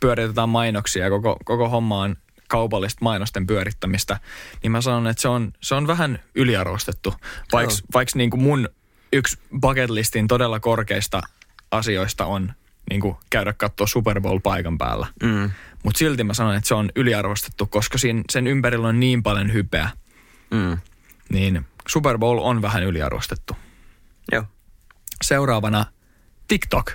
pyöritetään 0.00 0.48
mainoksia 0.48 1.04
ja 1.04 1.10
koko, 1.10 1.36
koko 1.44 1.68
homma 1.68 2.00
on 2.02 2.16
kaupallista 2.48 2.98
mainosten 3.02 3.46
pyörittämistä, 3.46 4.20
niin 4.62 4.70
mä 4.72 4.80
sanon, 4.80 5.06
että 5.06 5.20
se 5.22 5.28
on, 5.28 5.52
se 5.60 5.74
on 5.74 5.86
vähän 5.86 6.18
yliarvostettu. 6.34 7.14
Vaikka 7.52 7.74
vaiks 7.94 8.14
niin 8.14 8.30
kuin 8.30 8.42
mun 8.42 8.68
yksi 9.12 9.38
bucket 9.60 9.90
listin 9.90 10.28
todella 10.28 10.60
korkeista 10.60 11.20
asioista 11.70 12.26
on 12.26 12.52
niin 12.90 13.00
kuin 13.00 13.16
käydä 13.30 13.52
katsoa 13.52 13.86
Super 13.86 14.20
Bowl 14.20 14.38
paikan 14.38 14.78
päällä. 14.78 15.06
Mm. 15.22 15.50
Mutta 15.82 15.98
silti 15.98 16.24
mä 16.24 16.34
sanon, 16.34 16.54
että 16.56 16.68
se 16.68 16.74
on 16.74 16.90
yliarvostettu, 16.96 17.66
koska 17.66 17.98
siinä, 17.98 18.22
sen 18.30 18.46
ympärillä 18.46 18.88
on 18.88 19.00
niin 19.00 19.22
paljon 19.22 19.52
hypeä, 19.52 19.90
Mm. 20.50 20.78
niin 21.28 21.66
Super 21.88 22.18
Bowl 22.18 22.38
on 22.38 22.62
vähän 22.62 22.82
yliarvostettu. 22.82 23.56
Joo. 24.32 24.44
Seuraavana 25.22 25.84
TikTok. 26.48 26.92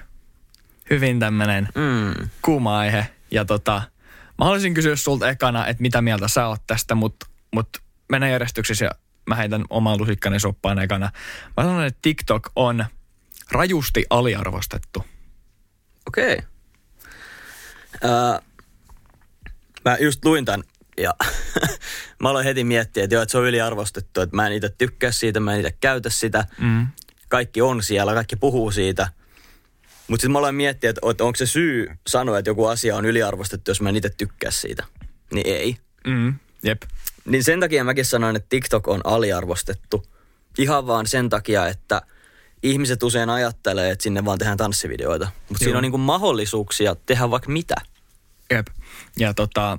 Hyvin 0.89 1.19
tämmönen 1.19 1.69
Mm. 1.75 2.29
kuuma 2.41 2.77
aihe. 2.79 3.07
Ja 3.31 3.45
tota, 3.45 3.81
mä 4.39 4.45
haluaisin 4.45 4.73
kysyä 4.73 4.95
sulta 4.95 5.29
ekana, 5.29 5.67
että 5.67 5.81
mitä 5.81 6.01
mieltä 6.01 6.27
sä 6.27 6.47
oot 6.47 6.61
tästä, 6.67 6.95
mutta 6.95 7.25
mut 7.53 7.69
mennään 8.11 8.31
järjestyksessä 8.31 8.85
ja 8.85 8.91
mä 9.29 9.35
heitän 9.35 9.65
oman 9.69 9.97
lusikkani 9.97 10.39
soppaan 10.39 10.79
ekana. 10.79 11.11
Mä 11.57 11.63
sanon, 11.63 11.85
että 11.85 11.99
TikTok 12.01 12.51
on 12.55 12.85
rajusti 13.51 14.05
aliarvostettu. 14.09 15.05
Okei. 16.07 16.33
Okay. 16.33 16.45
Öö, 18.03 18.39
mä 19.85 19.97
just 19.99 20.25
luin 20.25 20.45
tämän 20.45 20.63
ja 20.97 21.13
mä 22.21 22.29
aloin 22.29 22.45
heti 22.45 22.63
miettiä, 22.63 23.03
että 23.03 23.15
joo, 23.15 23.23
että 23.23 23.31
se 23.31 23.37
on 23.37 23.47
yliarvostettu, 23.47 24.21
että 24.21 24.35
mä 24.35 24.47
en 24.47 24.53
itse 24.53 24.69
tykkää 24.69 25.11
siitä, 25.11 25.39
mä 25.39 25.53
en 25.53 25.59
itse 25.59 25.77
käytä 25.81 26.09
sitä. 26.09 26.47
Mm. 26.59 26.87
Kaikki 27.29 27.61
on 27.61 27.83
siellä, 27.83 28.13
kaikki 28.13 28.35
puhuu 28.35 28.71
siitä. 28.71 29.07
Mutta 30.07 30.21
sitten 30.21 30.31
mä 30.31 30.39
aloin 30.39 30.55
miettiä, 30.55 30.89
että 30.89 31.01
että 31.09 31.23
onko 31.23 31.35
se 31.35 31.45
syy 31.45 31.87
sanoa, 32.07 32.39
että 32.39 32.49
joku 32.49 32.65
asia 32.65 32.95
on 32.95 33.05
yliarvostettu, 33.05 33.71
jos 33.71 33.81
mä 33.81 33.89
en 33.89 33.95
itse 33.95 34.09
tykkää 34.09 34.51
siitä. 34.51 34.83
Niin 35.33 35.47
ei. 35.47 35.77
Mm. 36.07 36.33
Jep. 36.63 36.81
Niin 37.25 37.43
sen 37.43 37.59
takia 37.59 37.83
mäkin 37.83 38.05
sanoin, 38.05 38.35
että 38.35 38.49
TikTok 38.49 38.87
on 38.87 39.01
aliarvostettu. 39.03 40.05
Ihan 40.57 40.87
vaan 40.87 41.07
sen 41.07 41.29
takia, 41.29 41.67
että 41.67 42.01
ihmiset 42.69 43.03
usein 43.03 43.29
ajattelee, 43.29 43.91
että 43.91 44.03
sinne 44.03 44.25
vaan 44.25 44.37
tehdään 44.37 44.57
tanssivideoita. 44.57 45.27
Mutta 45.49 45.63
siinä 45.63 45.77
on 45.77 45.81
niinku 45.81 45.97
mahdollisuuksia 45.97 46.95
tehdä 46.95 47.31
vaikka 47.31 47.49
mitä. 47.51 47.75
Jep. 48.51 48.67
Ja 49.17 49.33
tota, 49.33 49.77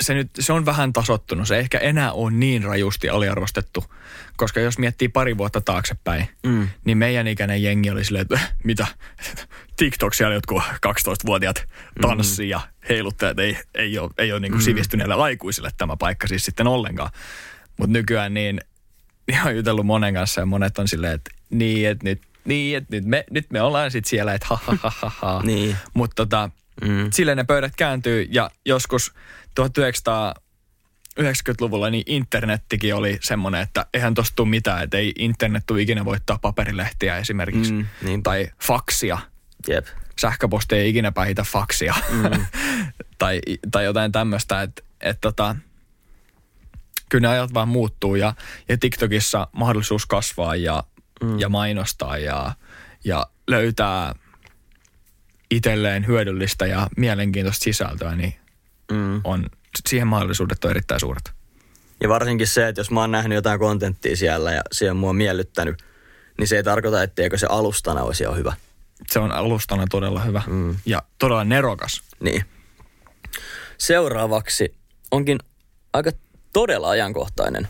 se, 0.00 0.14
nyt, 0.14 0.30
se 0.40 0.52
on 0.52 0.66
vähän 0.66 0.92
tasottunut. 0.92 1.48
Se 1.48 1.54
ei 1.54 1.60
ehkä 1.60 1.78
enää 1.78 2.12
ole 2.12 2.30
niin 2.30 2.62
rajusti 2.62 3.08
aliarvostettu. 3.08 3.84
Koska 4.36 4.60
jos 4.60 4.78
miettii 4.78 5.08
pari 5.08 5.38
vuotta 5.38 5.60
taaksepäin, 5.60 6.28
Mm. 6.46 6.68
niin 6.84 6.98
meidän 6.98 7.26
ikäinen 7.26 7.62
jengi 7.62 7.90
oli 7.90 8.04
silleen, 8.04 8.22
että 8.22 8.40
mitä, 8.64 8.86
TikTok 9.76 10.14
siellä 10.14 10.34
jotkut 10.34 10.62
12-vuotiaat 10.62 11.64
tanssii 12.00 12.48
ja 12.48 12.60
heiluttaa, 12.88 13.30
että 13.30 13.42
ei, 13.42 13.58
ei 13.74 13.98
ole, 13.98 14.10
ei 14.18 14.32
ole 14.32 14.40
niin 14.40 14.52
kuin 14.52 14.62
sivistyneille 14.62 15.14
aikuisille 15.14 15.70
tämä 15.76 15.96
paikka 15.96 16.26
siis 16.26 16.44
sitten 16.44 16.66
ollenkaan. 16.66 17.10
Mutta 17.76 17.92
nykyään 17.92 18.34
niin, 18.34 18.60
niin 19.32 19.40
on 19.46 19.56
jutellut 19.56 19.86
monen 19.86 20.14
kanssa 20.14 20.40
ja 20.40 20.46
monet 20.46 20.78
on 20.78 20.88
silleen, 20.88 21.12
että 21.14 21.30
niin, 21.50 21.88
että 21.88 22.04
nyt, 22.04 22.22
niin, 22.44 22.76
että 22.76 22.96
nyt 22.96 23.04
me, 23.04 23.24
nyt 23.30 23.46
me 23.50 23.62
ollaan 23.62 23.90
sitten 23.90 24.10
siellä, 24.10 24.34
että 24.34 24.46
ha, 24.50 24.58
ha, 24.66 24.76
ha, 24.82 24.92
ha, 25.00 25.12
ha. 25.20 25.40
Niin. 25.46 25.76
Mutta 25.94 26.14
tota, 26.14 26.50
Mm. 26.82 27.10
silleen 27.12 27.36
ne 27.36 27.44
pöydät 27.44 27.72
kääntyy 27.76 28.26
ja 28.30 28.50
joskus 28.64 29.12
1990-luvulla 31.20 31.90
niin 31.90 32.02
internettikin 32.06 32.94
oli 32.94 33.18
semmoinen, 33.22 33.60
että 33.60 33.86
eihän 33.94 34.14
tosta 34.14 34.36
tule 34.36 34.48
mitään, 34.48 34.82
että 34.84 34.96
ei 34.96 35.12
internet 35.18 35.62
tule 35.66 35.82
ikinä 35.82 36.04
voittaa 36.04 36.38
paperilehtiä 36.38 37.18
esimerkiksi. 37.18 37.72
Mm, 37.72 37.86
niinpä. 38.02 38.30
tai 38.30 38.48
faksia. 38.62 39.18
Jep. 39.68 39.86
Sähköposti 40.20 40.74
ei 40.74 40.88
ikinä 40.88 41.12
päihitä 41.12 41.42
faksia. 41.42 41.94
Mm. 42.10 42.46
tai, 43.18 43.40
tai 43.70 43.84
jotain 43.84 44.12
tämmöistä, 44.12 44.62
että 44.62 44.82
et 45.00 45.18
tota, 45.20 45.56
kyllä 47.08 47.28
ne 47.28 47.34
ajat 47.34 47.54
vaan 47.54 47.68
muuttuu 47.68 48.14
ja, 48.14 48.34
ja 48.68 48.78
TikTokissa 48.78 49.48
mahdollisuus 49.52 50.06
kasvaa 50.06 50.56
ja, 50.56 50.84
mm. 51.22 51.38
ja 51.38 51.48
mainostaa 51.48 52.18
ja, 52.18 52.52
ja 53.04 53.26
löytää 53.46 54.14
itselleen 55.50 56.06
hyödyllistä 56.06 56.66
ja 56.66 56.88
mielenkiintoista 56.96 57.64
sisältöä, 57.64 58.16
niin 58.16 58.34
Mm. 58.92 59.20
on, 59.24 59.46
siihen 59.88 60.06
mahdollisuudet 60.06 60.64
on 60.64 60.70
erittäin 60.70 61.00
suuret. 61.00 61.32
Ja 62.00 62.08
varsinkin 62.08 62.46
se, 62.46 62.68
että 62.68 62.80
jos 62.80 62.90
mä 62.90 63.00
oon 63.00 63.10
nähnyt 63.10 63.36
jotain 63.36 63.60
kontenttia 63.60 64.16
siellä 64.16 64.52
ja 64.52 64.62
se 64.72 64.90
on 64.90 64.96
mua 64.96 65.12
miellyttänyt, 65.12 65.84
niin 66.38 66.48
se 66.48 66.56
ei 66.56 66.62
tarkoita, 66.62 67.02
etteikö 67.02 67.38
se 67.38 67.46
alustana 67.50 68.02
olisi 68.02 68.24
jo 68.24 68.34
hyvä. 68.34 68.52
Se 69.10 69.18
on 69.18 69.32
alustana 69.32 69.84
todella 69.90 70.20
hyvä 70.20 70.42
mm. 70.46 70.76
ja 70.86 71.02
todella 71.18 71.44
nerokas. 71.44 72.02
Niin. 72.20 72.44
Seuraavaksi 73.78 74.74
onkin 75.10 75.38
aika 75.92 76.10
todella 76.52 76.90
ajankohtainen. 76.90 77.68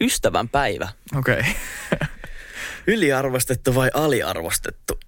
Ystävän 0.00 0.48
päivä. 0.48 0.88
Okei. 1.16 1.40
Okay. 1.40 1.52
Yliarvostettu 2.86 3.74
vai 3.74 3.90
aliarvostettu? 3.94 5.00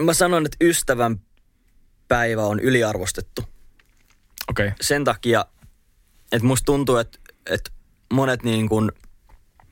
Mä 0.00 0.14
sanon, 0.14 0.46
että 0.46 0.56
ystävän 0.60 1.20
päivä 2.08 2.42
on 2.42 2.60
yliarvostettu. 2.60 3.42
Okei. 4.48 4.66
Okay. 4.66 4.76
Sen 4.80 5.04
takia, 5.04 5.44
että 6.32 6.46
musta 6.46 6.64
tuntuu, 6.64 6.96
että, 6.96 7.18
että 7.46 7.70
monet 8.12 8.42
niin 8.42 8.68
kuin, 8.68 8.92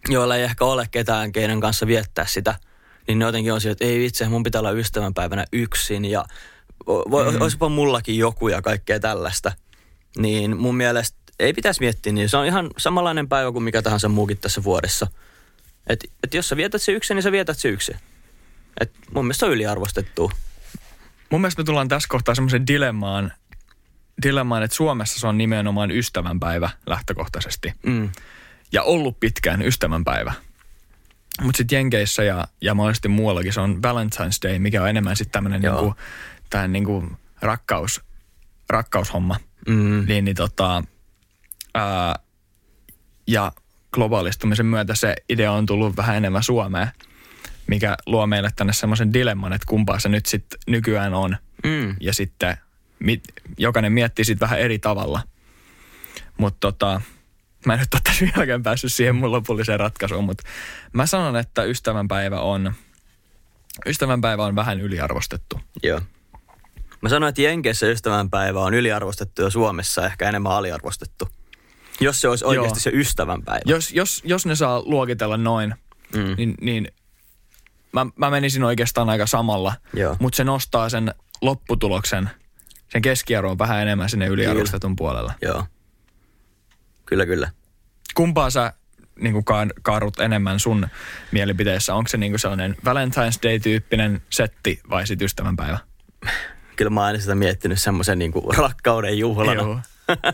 joilla 0.08 0.36
ei 0.36 0.42
ehkä 0.42 0.64
ole 0.64 0.88
ketään, 0.90 1.32
keiden 1.32 1.60
kanssa 1.60 1.86
viettää 1.86 2.26
sitä, 2.26 2.54
niin 3.08 3.18
ne 3.18 3.24
jotenkin 3.24 3.52
on 3.52 3.60
sillä, 3.60 3.72
että 3.72 3.84
ei 3.84 3.98
vitsi, 3.98 4.28
mun 4.28 4.42
pitää 4.42 4.58
olla 4.58 4.70
ystävänpäivänä 4.70 5.44
yksin 5.52 6.04
ja 6.04 6.24
voi, 6.86 7.32
mm. 7.32 7.40
olisipa 7.40 7.68
mullakin 7.68 8.18
joku 8.18 8.48
ja 8.48 8.62
kaikkea 8.62 9.00
tällaista. 9.00 9.52
Niin 10.16 10.56
mun 10.56 10.76
mielestä 10.76 11.18
ei 11.38 11.52
pitäisi 11.52 11.80
miettiä, 11.80 12.12
niin 12.12 12.28
se 12.28 12.36
on 12.36 12.46
ihan 12.46 12.70
samanlainen 12.78 13.28
päivä 13.28 13.52
kuin 13.52 13.62
mikä 13.62 13.82
tahansa 13.82 14.08
muukin 14.08 14.38
tässä 14.38 14.64
vuodessa. 14.64 15.06
Että 15.86 16.08
et 16.22 16.34
jos 16.34 16.48
sä 16.48 16.56
vietät 16.56 16.82
se 16.82 16.92
yksin, 16.92 17.14
niin 17.14 17.22
sä 17.22 17.32
vietät 17.32 17.58
se 17.58 17.68
yksin. 17.68 17.96
Et 18.80 18.92
mun 19.14 19.24
mielestä 19.24 19.40
se 19.40 19.46
on 19.46 19.52
yliarvostettu. 19.52 20.32
Mun 21.30 21.40
mielestä 21.40 21.60
me 21.60 21.64
tullaan 21.64 21.88
tässä 21.88 22.08
kohtaa 22.08 22.34
semmoisen 22.34 22.66
dilemmaan, 22.66 23.32
dilemmaan, 24.22 24.62
että 24.62 24.76
Suomessa 24.76 25.20
se 25.20 25.26
on 25.26 25.38
nimenomaan 25.38 25.90
ystävänpäivä 25.90 26.70
lähtökohtaisesti. 26.86 27.72
Mm. 27.82 28.08
Ja 28.72 28.82
ollut 28.82 29.20
pitkään 29.20 29.62
ystävänpäivä. 29.62 30.32
Mutta 31.42 31.56
sitten 31.56 31.76
Jenkeissä 31.76 32.24
ja, 32.24 32.48
ja 32.60 32.74
mahdollisesti 32.74 33.08
muuallakin 33.08 33.52
se 33.52 33.60
on 33.60 33.76
Valentine's 33.76 34.48
Day, 34.48 34.58
mikä 34.58 34.82
on 34.82 34.88
enemmän 34.88 35.16
sitten 35.16 35.32
tämmöinen 35.32 35.62
niinku, 35.62 35.94
niinku 36.68 37.16
rakkaus, 37.40 38.00
rakkaushomma. 38.68 39.36
Mm. 39.68 40.04
Niin, 40.08 40.24
niin 40.24 40.36
tota, 40.36 40.84
ää, 41.74 42.18
ja 43.26 43.52
globaalistumisen 43.92 44.66
myötä 44.66 44.94
se 44.94 45.16
idea 45.28 45.52
on 45.52 45.66
tullut 45.66 45.96
vähän 45.96 46.16
enemmän 46.16 46.42
Suomeen, 46.42 46.88
mikä 47.66 47.96
luo 48.06 48.26
meille 48.26 48.50
tänne 48.56 48.72
semmoisen 48.72 49.12
dilemman, 49.12 49.52
että 49.52 49.66
kumpaa 49.68 49.98
se 49.98 50.08
nyt 50.08 50.26
sitten 50.26 50.60
nykyään 50.66 51.14
on. 51.14 51.36
Mm. 51.64 51.96
Ja 52.00 52.14
sitten 52.14 52.56
mit, 52.98 53.22
jokainen 53.58 53.92
miettii 53.92 54.24
sitten 54.24 54.46
vähän 54.46 54.60
eri 54.60 54.78
tavalla. 54.78 55.22
Mutta 56.38 56.58
tota, 56.60 57.00
Mä 57.66 57.74
en 57.74 57.80
nyt 57.80 57.94
ole 57.94 58.00
tässä 58.04 58.24
vieläkään 58.34 58.62
päässyt 58.62 58.92
siihen 58.92 59.16
mun 59.16 59.32
lopulliseen 59.32 59.80
ratkaisuun, 59.80 60.24
mutta 60.24 60.44
mä 60.92 61.06
sanon, 61.06 61.36
että 61.36 61.62
ystävänpäivä 61.62 62.40
on, 62.40 62.74
ystävänpäivä 63.86 64.44
on 64.44 64.56
vähän 64.56 64.80
yliarvostettu. 64.80 65.60
Joo. 65.82 66.00
Mä 67.00 67.08
sanoin, 67.08 67.28
että 67.28 67.42
Jenkeissä 67.42 67.86
ystävänpäivä 67.86 68.60
on 68.60 68.74
yliarvostettu 68.74 69.42
ja 69.42 69.50
Suomessa 69.50 70.06
ehkä 70.06 70.28
enemmän 70.28 70.52
aliarvostettu. 70.52 71.28
Jos 72.00 72.20
se 72.20 72.28
olisi 72.28 72.44
oikeasti 72.44 72.78
Joo. 72.78 72.82
se 72.82 72.90
ystävänpäivä. 72.90 73.62
Jos, 73.66 73.92
jos, 73.92 74.22
jos 74.24 74.46
ne 74.46 74.56
saa 74.56 74.82
luokitella 74.84 75.36
noin, 75.36 75.74
Mm. 76.14 76.34
niin, 76.36 76.54
niin 76.60 76.88
mä, 77.92 78.06
mä 78.16 78.30
menisin 78.30 78.64
oikeastaan 78.64 79.08
aika 79.08 79.26
samalla. 79.26 79.74
Mutta 80.18 80.36
se 80.36 80.44
nostaa 80.44 80.88
sen 80.88 81.14
lopputuloksen, 81.42 82.30
sen 82.92 83.02
keskiarvon 83.02 83.58
vähän 83.58 83.82
enemmän 83.82 84.10
sinne 84.10 84.26
yliarvostetun 84.26 84.96
puolelle. 84.96 85.32
Joo. 85.42 85.64
Kyllä, 87.06 87.26
kyllä. 87.26 87.50
Kumpaa 88.14 88.50
sä 88.50 88.72
niin 89.20 89.32
kuin 89.32 89.44
kaarut 89.82 90.20
enemmän 90.20 90.60
sun 90.60 90.88
mielipiteessä? 91.32 91.94
Onko 91.94 92.08
se 92.08 92.16
niin 92.16 92.32
kuin 92.32 92.40
sellainen 92.40 92.76
Valentine's 92.84 93.38
Day-tyyppinen 93.42 94.22
setti 94.30 94.80
vai 94.90 95.06
sit 95.06 95.22
ystävänpäivä? 95.22 95.78
Kyllä 96.78 96.90
mä 96.90 97.04
aina 97.04 97.18
sitä 97.20 97.34
miettinyt 97.34 97.80
semmoisen 97.80 98.18
niin 98.18 98.32
rakkauden 98.56 99.18
juhlana. 99.18 99.62
Joo, 99.62 99.80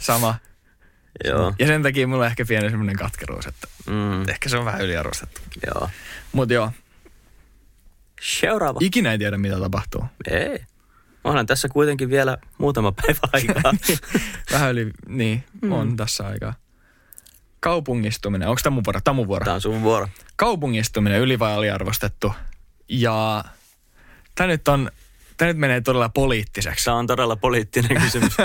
sama. 0.01 0.35
Joo. 1.25 1.55
Ja 1.59 1.67
sen 1.67 1.83
takia 1.83 2.07
mulla 2.07 2.21
on 2.25 2.27
ehkä 2.31 2.45
pieni 2.45 2.71
semmoinen 2.71 2.97
katkeruus, 2.97 3.47
että 3.47 3.69
Mm, 3.87 4.29
ehkä 4.29 4.49
se 4.49 4.57
on 4.57 4.65
vähän 4.65 4.81
yliarvostettu. 4.81 5.41
joo. 5.67 5.91
Mutta 6.33 6.55
joo, 6.55 6.71
Seuraava. 8.21 8.79
ikinä 8.83 9.13
ei 9.13 9.19
tiedä 9.19 9.37
mitä 9.39 9.61
tapahtuu. 9.61 10.05
Ei. 10.31 10.59
Onhan 11.25 11.47
tässä 11.47 11.69
kuitenkin 11.69 12.11
vielä 12.11 12.39
muutama 12.59 12.93
päivä 12.93 13.19
aikaa. 13.33 13.73
Vähän 14.53 14.71
yli, 14.73 14.91
niin, 15.09 15.45
on 15.71 15.97
tässä 15.97 16.27
aikaa. 16.27 16.55
Kaupungistuminen, 17.61 18.49
onko 18.49 18.61
tämä 18.63 18.75
mun 18.75 18.83
vuoro? 18.87 19.01
Tämä 19.05 19.15
mun 19.15 19.27
vuoro. 19.29 19.45
Tämä 19.45 19.55
on 19.55 19.61
sun 19.61 19.83
vuoro. 19.83 20.09
Kaupungistuminen 20.37 21.21
yli 21.21 21.39
vai 21.39 21.53
aliarvostettu. 21.55 22.33
Ja 22.89 23.45
tämä 24.35 24.47
nyt 24.47 24.69
on, 24.69 24.91
tämä 25.37 25.49
nyt 25.49 25.57
menee 25.57 25.81
todella 25.81 26.09
poliittiseksi. 26.09 26.85
Se 26.85 26.91
on 26.91 27.07
todella 27.07 27.37
poliittinen 27.37 28.03
kysymys. 28.03 28.33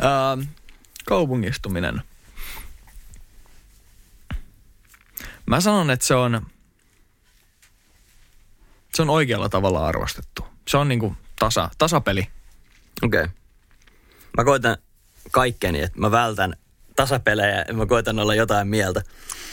Ähm, 0.00 0.48
kaupungistuminen. 1.06 2.02
Mä 5.46 5.60
sanon, 5.60 5.90
että 5.90 6.06
se 6.06 6.14
on, 6.14 6.46
se 8.94 9.02
on 9.02 9.10
oikealla 9.10 9.48
tavalla 9.48 9.86
arvostettu. 9.86 10.46
Se 10.68 10.76
on 10.76 10.88
niinku 10.88 11.16
tasa, 11.38 11.70
tasapeli. 11.78 12.28
Okei. 13.02 13.22
Okay. 13.22 13.34
Mä 14.36 14.44
koitan 14.44 14.76
kaikkeni, 15.30 15.82
että 15.82 16.00
mä 16.00 16.10
vältän 16.10 16.56
tasapelejä 16.96 17.64
ja 17.68 17.74
mä 17.74 17.86
koitan 17.86 18.18
olla 18.18 18.34
jotain 18.34 18.68
mieltä. 18.68 19.02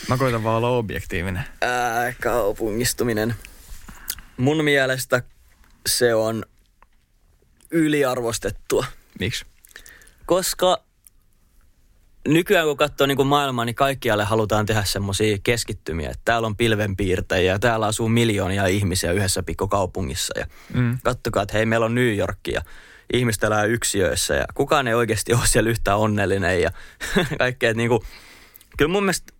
Mä 0.09 0.17
koitan 0.17 0.43
vaan 0.43 0.57
olla 0.57 0.69
objektiivinen. 0.69 1.43
Ää, 1.61 2.13
kaupungistuminen. 2.21 3.35
Mun 4.37 4.63
mielestä 4.63 5.23
se 5.89 6.15
on 6.15 6.43
yliarvostettua. 7.71 8.85
Miksi? 9.19 9.45
Koska 10.25 10.83
nykyään 12.27 12.67
kun 12.67 12.77
katsoo 12.77 13.07
niin 13.07 13.15
kuin 13.17 13.27
maailmaa, 13.27 13.65
niin 13.65 13.75
kaikkialle 13.75 14.23
halutaan 14.23 14.65
tehdä 14.65 14.83
semmoisia 14.83 15.37
keskittymiä. 15.43 16.09
Että 16.09 16.21
täällä 16.25 16.45
on 16.45 16.55
pilvenpiirtäjiä 16.57 17.51
ja 17.53 17.59
täällä 17.59 17.85
asuu 17.85 18.09
miljoonia 18.09 18.65
ihmisiä 18.67 19.11
yhdessä 19.11 19.43
pikkukaupungissa. 19.43 20.39
Ja 20.39 20.45
Mm. 20.73 20.97
kattokaa, 21.03 21.43
että 21.43 21.57
hei, 21.57 21.65
meillä 21.65 21.85
on 21.85 21.95
New 21.95 22.15
York 22.17 22.39
ja 22.47 22.61
ihmiset 23.13 23.43
elää 23.43 23.63
yksiöissä 23.63 24.33
ja 24.33 24.45
kukaan 24.53 24.87
ei 24.87 24.93
oikeasti 24.93 25.33
ole 25.33 25.41
siellä 25.47 25.69
yhtään 25.69 25.97
onnellinen 25.97 26.61
ja 26.61 26.71
kaikkea. 27.37 27.69
Että 27.69 27.77
niinku, 27.77 28.03
kyllä 28.77 28.91
mun 28.91 29.03
mielestä 29.03 29.33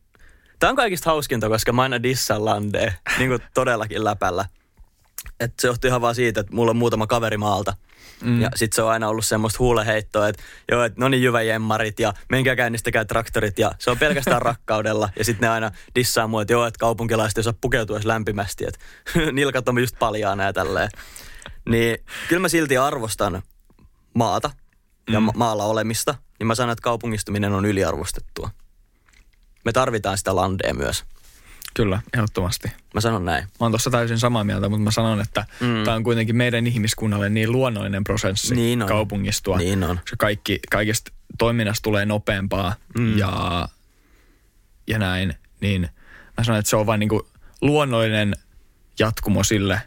tämä 0.59 0.69
on 0.69 0.75
kaikista 0.75 1.09
hauskinta, 1.09 1.49
koska 1.49 1.73
mä 1.73 1.81
aina 1.81 2.03
dissaan 2.03 2.45
landea 2.45 2.91
niin 3.17 3.29
kuin 3.29 3.41
todellakin 3.53 4.03
läpällä. 4.03 4.45
Et 5.39 5.54
se 5.60 5.68
johtuu 5.68 5.88
ihan 5.88 6.01
vaan 6.01 6.15
siitä, 6.15 6.39
että 6.39 6.54
mulla 6.54 6.69
on 6.69 6.78
muutama 6.78 7.08
kaveri 7.08 7.38
maalta. 7.38 7.74
Mm. 8.24 8.41
Ja 8.41 8.50
sit 8.56 8.74
se 8.74 8.82
on 8.82 8.91
aina 8.91 9.08
ollut 9.08 9.26
semmoista 9.26 9.60
huuleheittoa, 9.60 10.28
että 10.28 10.43
joo, 10.71 10.84
että 10.84 11.02
no 11.02 11.10
niin 11.10 11.24
jyväjemmarit 11.24 12.00
ja 12.00 12.13
menkää 12.30 12.56
käynnistäkää 12.56 13.06
traktorit 13.06 13.60
ja 13.60 13.71
se 13.80 13.91
on 13.91 14.00
pelkästään 14.00 14.41
rakkaudella. 14.52 15.10
Ja 15.17 15.26
sitten 15.26 15.48
ne 15.48 15.54
aina 15.54 15.71
dissaa 15.95 16.28
mua, 16.28 16.41
että 16.41 16.54
joo, 16.54 16.65
että 16.65 16.80
kaupunkilaiset 16.80 17.38
ei 17.38 17.43
saa 17.43 17.54
pukeutua 17.62 17.95
edes 17.95 18.06
lämpimästi, 18.06 18.65
että 18.67 18.80
nilkat 19.32 19.69
on 19.69 19.80
just 19.80 20.00
paljaana 20.00 20.43
ja 20.43 20.54
tälleen. 20.54 20.89
Niin 21.69 21.98
kyllä 22.28 22.41
mä 22.41 22.50
silti 22.50 22.78
arvostan 22.78 23.41
maata 24.13 24.52
ja 25.12 25.19
ma- 25.19 25.34
maalla 25.36 25.65
olemista, 25.65 26.15
niin 26.39 26.48
mä 26.48 26.56
sanon, 26.56 26.71
että 26.71 26.84
kaupungistuminen 26.84 27.54
on 27.54 27.65
yliarvostettua. 27.65 28.50
Me 29.65 29.71
tarvitaan 29.71 30.17
sitä 30.17 30.36
landea 30.36 30.74
myös. 30.74 31.04
Kyllä, 31.75 32.01
ehdottomasti. 32.13 32.71
Mä 32.93 33.01
sanon 33.01 33.25
näin. 33.25 33.43
Mä 33.43 33.49
oon 33.59 33.71
tuossa 33.71 33.89
täysin 33.89 34.19
samaa 34.19 34.43
mieltä, 34.43 34.69
mutta 34.69 34.83
mä 34.83 34.91
sanon, 34.91 35.21
että 35.21 35.45
Mm. 35.59 35.83
tämä 35.83 35.95
on 35.95 36.03
kuitenkin 36.03 36.35
meidän 36.35 36.67
ihmiskunnalle 36.67 37.29
niin 37.29 37.51
luonnollinen 37.51 38.03
prosessi 38.03 38.55
Niin 38.55 38.81
on. 38.81 38.88
kaupungistua. 38.88 39.57
Niin 39.57 39.83
on. 39.83 39.99
Se 40.09 40.15
kaikki, 40.19 40.59
kaikista 40.71 41.11
toiminnasta 41.38 41.83
tulee 41.83 42.05
nopeampaa 42.05 42.75
Mm. 42.99 43.17
ja, 43.17 43.67
ja 44.88 44.99
näin. 44.99 45.33
Niin 45.61 45.81
mä 46.38 46.43
sanon, 46.43 46.59
että 46.59 46.69
se 46.69 46.75
on 46.75 46.85
vain 46.85 46.99
niin 46.99 47.09
luonnollinen 47.61 48.35
jatkumo 48.99 49.43
sille, 49.43 49.81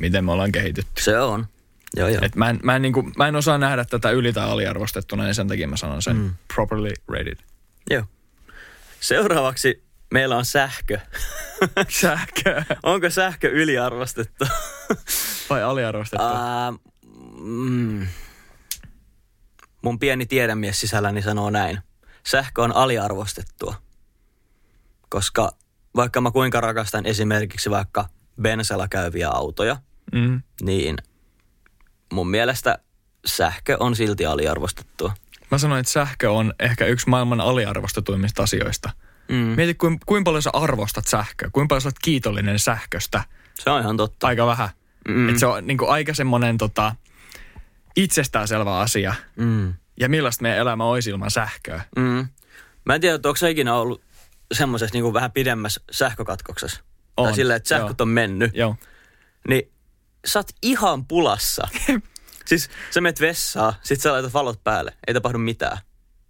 miten 0.00 0.24
me 0.24 0.32
ollaan 0.32 0.52
kehitytty. 0.52 1.02
Se 1.02 1.20
on. 1.20 1.46
Joo, 1.96 2.08
joo. 2.08 2.18
Et 2.22 2.36
mä, 2.36 2.50
en, 2.50 2.60
mä, 2.62 2.76
en, 2.76 2.82
niin 2.82 2.92
kuin, 2.92 3.12
mä 3.16 3.28
en 3.28 3.36
osaa 3.36 3.58
nähdä 3.58 3.84
tätä 3.84 4.10
yli- 4.10 4.32
tai 4.32 4.48
aliarvostettuna, 4.50 5.24
niin 5.24 5.34
sen 5.34 5.48
takia 5.48 5.68
mä 5.68 5.76
sanon 5.76 6.02
sen 6.02 6.16
mm. 6.16 6.34
properly 6.54 6.92
rated. 7.08 7.36
Joo. 7.90 8.02
Seuraavaksi 9.00 9.83
meillä 10.12 10.36
on 10.36 10.44
sähkö. 10.44 10.98
Sähkö 12.00 12.62
Onko 12.82 13.10
sähkö 13.10 13.48
yliarvostettu? 13.48 14.44
vai 15.50 15.62
aliarvostettu? 15.62 16.24
Ää, 16.26 16.72
mm, 17.40 18.06
mun 19.82 19.98
pieni 19.98 20.26
tiedemies 20.26 20.80
sisälläni 20.80 21.22
sanoo 21.22 21.50
näin. 21.50 21.78
Sähkö 22.26 22.62
on 22.62 22.76
aliarvostettua. 22.76 23.74
Koska 25.08 25.52
vaikka 25.96 26.20
mä 26.20 26.30
kuinka 26.30 26.60
rakastan 26.60 27.06
esimerkiksi 27.06 27.70
vaikka 27.70 28.08
bensalla 28.42 28.88
käyviä 28.88 29.28
autoja, 29.28 29.76
Mm. 30.12 30.42
niin 30.62 30.96
mun 32.12 32.30
mielestä 32.30 32.78
sähkö 33.26 33.76
on 33.80 33.96
silti 33.96 34.26
aliarvostettua. 34.26 35.14
Mä 35.50 35.58
sanoin, 35.58 35.80
että 35.80 35.92
sähkö 35.92 36.32
on 36.32 36.54
ehkä 36.60 36.86
yksi 36.86 37.08
maailman 37.08 37.40
aliarvostetuimmista 37.40 38.42
asioista. 38.42 38.90
Mm. 39.28 39.36
Mieti, 39.36 39.74
kuin, 39.74 39.98
kuinka 40.06 40.28
paljon 40.28 40.42
sä 40.42 40.50
arvostat 40.52 41.06
sähköä, 41.06 41.50
kuinka 41.52 41.68
paljon 41.68 41.82
sä 41.82 41.88
oot 41.88 41.98
kiitollinen 42.02 42.58
sähköstä. 42.58 43.24
Se 43.54 43.70
on 43.70 43.80
ihan 43.80 43.96
totta. 43.96 44.26
Aika 44.26 44.46
vähän. 44.46 44.68
Mm. 45.08 45.28
Et 45.28 45.38
se 45.38 45.46
on 45.46 45.66
niin 45.66 45.78
kuin 45.78 45.90
aika 45.90 46.14
semmoinen 46.14 46.58
tota, 46.58 46.96
itsestäänselvä 47.96 48.78
asia. 48.78 49.14
Mm. 49.36 49.74
Ja 50.00 50.08
millaista 50.08 50.42
meidän 50.42 50.58
elämä 50.58 50.84
olisi 50.84 51.10
ilman 51.10 51.30
sähköä. 51.30 51.84
Mm. 51.96 52.26
Mä 52.84 52.94
en 52.94 53.00
tiedä, 53.00 53.14
että 53.14 53.28
onko 53.28 53.36
sä 53.36 53.48
ikinä 53.48 53.74
ollut 53.74 54.02
semmoisessa 54.52 54.98
niin 54.98 55.14
vähän 55.14 55.32
pidemmässä 55.32 55.80
sähkökatkoksessa. 55.90 56.80
Tai 57.16 57.26
On, 57.26 57.34
silleen, 57.34 57.56
että 57.56 57.68
sähköt 57.68 57.98
joo. 57.98 58.04
on 58.04 58.08
mennyt. 58.08 58.54
Joo. 58.54 58.76
Niin 59.48 59.72
sä 60.24 60.38
oot 60.38 60.48
ihan 60.62 61.06
pulassa. 61.06 61.68
siis 62.46 62.70
sä 62.90 63.00
menet 63.00 63.20
vessaan, 63.20 63.72
sit 63.82 64.00
sä 64.00 64.12
laitat 64.12 64.34
valot 64.34 64.64
päälle, 64.64 64.92
ei 65.06 65.14
tapahdu 65.14 65.38
mitään. 65.38 65.78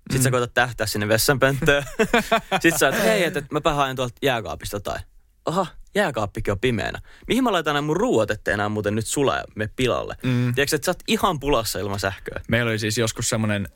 Sitten 0.05 0.21
mm. 0.21 0.23
sä 0.23 0.31
koetat 0.31 0.55
tähtää 0.55 0.87
sinne 0.87 1.09
vessanpönttöön. 1.09 1.85
Sitten 2.63 2.79
sä 2.79 2.87
oot, 2.87 3.03
hei, 3.03 3.25
että 3.25 3.43
mä 3.65 3.75
haen 3.75 3.97
tuolta 3.97 4.15
jääkaapista 4.23 4.77
jotain. 4.77 5.01
Aha, 5.45 5.67
jääkaappikin 5.95 6.53
on 6.53 6.61
pimeänä. 6.61 7.01
Mihin 7.29 7.45
mä 7.45 7.53
laitan 7.53 7.75
nämä 7.75 7.87
mun 7.87 7.97
ruuat, 7.97 8.31
ettei 8.31 8.55
enää 8.55 8.69
muuten 8.69 8.95
nyt 8.95 9.07
sula 9.07 9.37
ja 9.37 9.45
me 9.55 9.69
pilalle? 9.77 10.17
Mm. 10.23 10.55
Tiedätkö, 10.55 10.77
että 10.77 10.87
sä 10.87 10.91
oot 10.91 11.03
ihan 11.09 11.41
pulassa 11.41 11.79
ilman 11.79 12.01
sähköä? 12.01 12.41
Meillä 12.49 12.71
oli 12.71 12.79
siis 12.79 12.99
joskus 12.99 13.29
semmoinen 13.29 13.69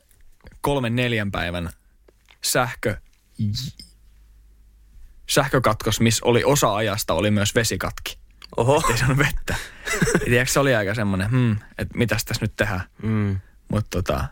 kolmen 0.61 0.95
neljän 0.95 1.31
päivän 1.31 1.69
sähkö, 2.43 2.97
sähkökatkos, 5.29 5.99
missä 5.99 6.25
oli 6.25 6.43
osa 6.43 6.75
ajasta 6.75 7.13
oli 7.13 7.31
myös 7.31 7.55
vesikatki. 7.55 8.17
Oho. 8.57 8.83
Ei 8.89 8.97
saanut 8.97 9.17
vettä. 9.17 9.55
Tiedätkö, 10.25 10.53
se 10.53 10.59
oli 10.59 10.75
aika 10.75 10.95
semmoinen, 10.95 11.31
hmm, 11.31 11.51
että 11.77 11.97
mitäs 11.97 12.25
tässä 12.25 12.45
nyt 12.45 12.55
tehdään. 12.55 12.81
Mm. 13.03 13.39
Mutta 13.71 13.89
tota, 13.89 14.25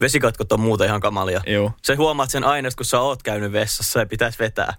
Vesikatkot 0.00 0.52
on 0.52 0.60
muuta 0.60 0.84
ihan 0.84 1.00
kamalia. 1.00 1.40
joo. 1.46 1.72
Sä 1.86 1.96
huomaat 1.96 2.30
sen 2.30 2.44
aina, 2.44 2.68
kun 2.76 2.86
sä 2.86 3.00
oot 3.00 3.22
käynyt 3.22 3.52
vessassa 3.52 4.00
ja 4.00 4.06
pitäisi 4.06 4.38
vetää 4.38 4.74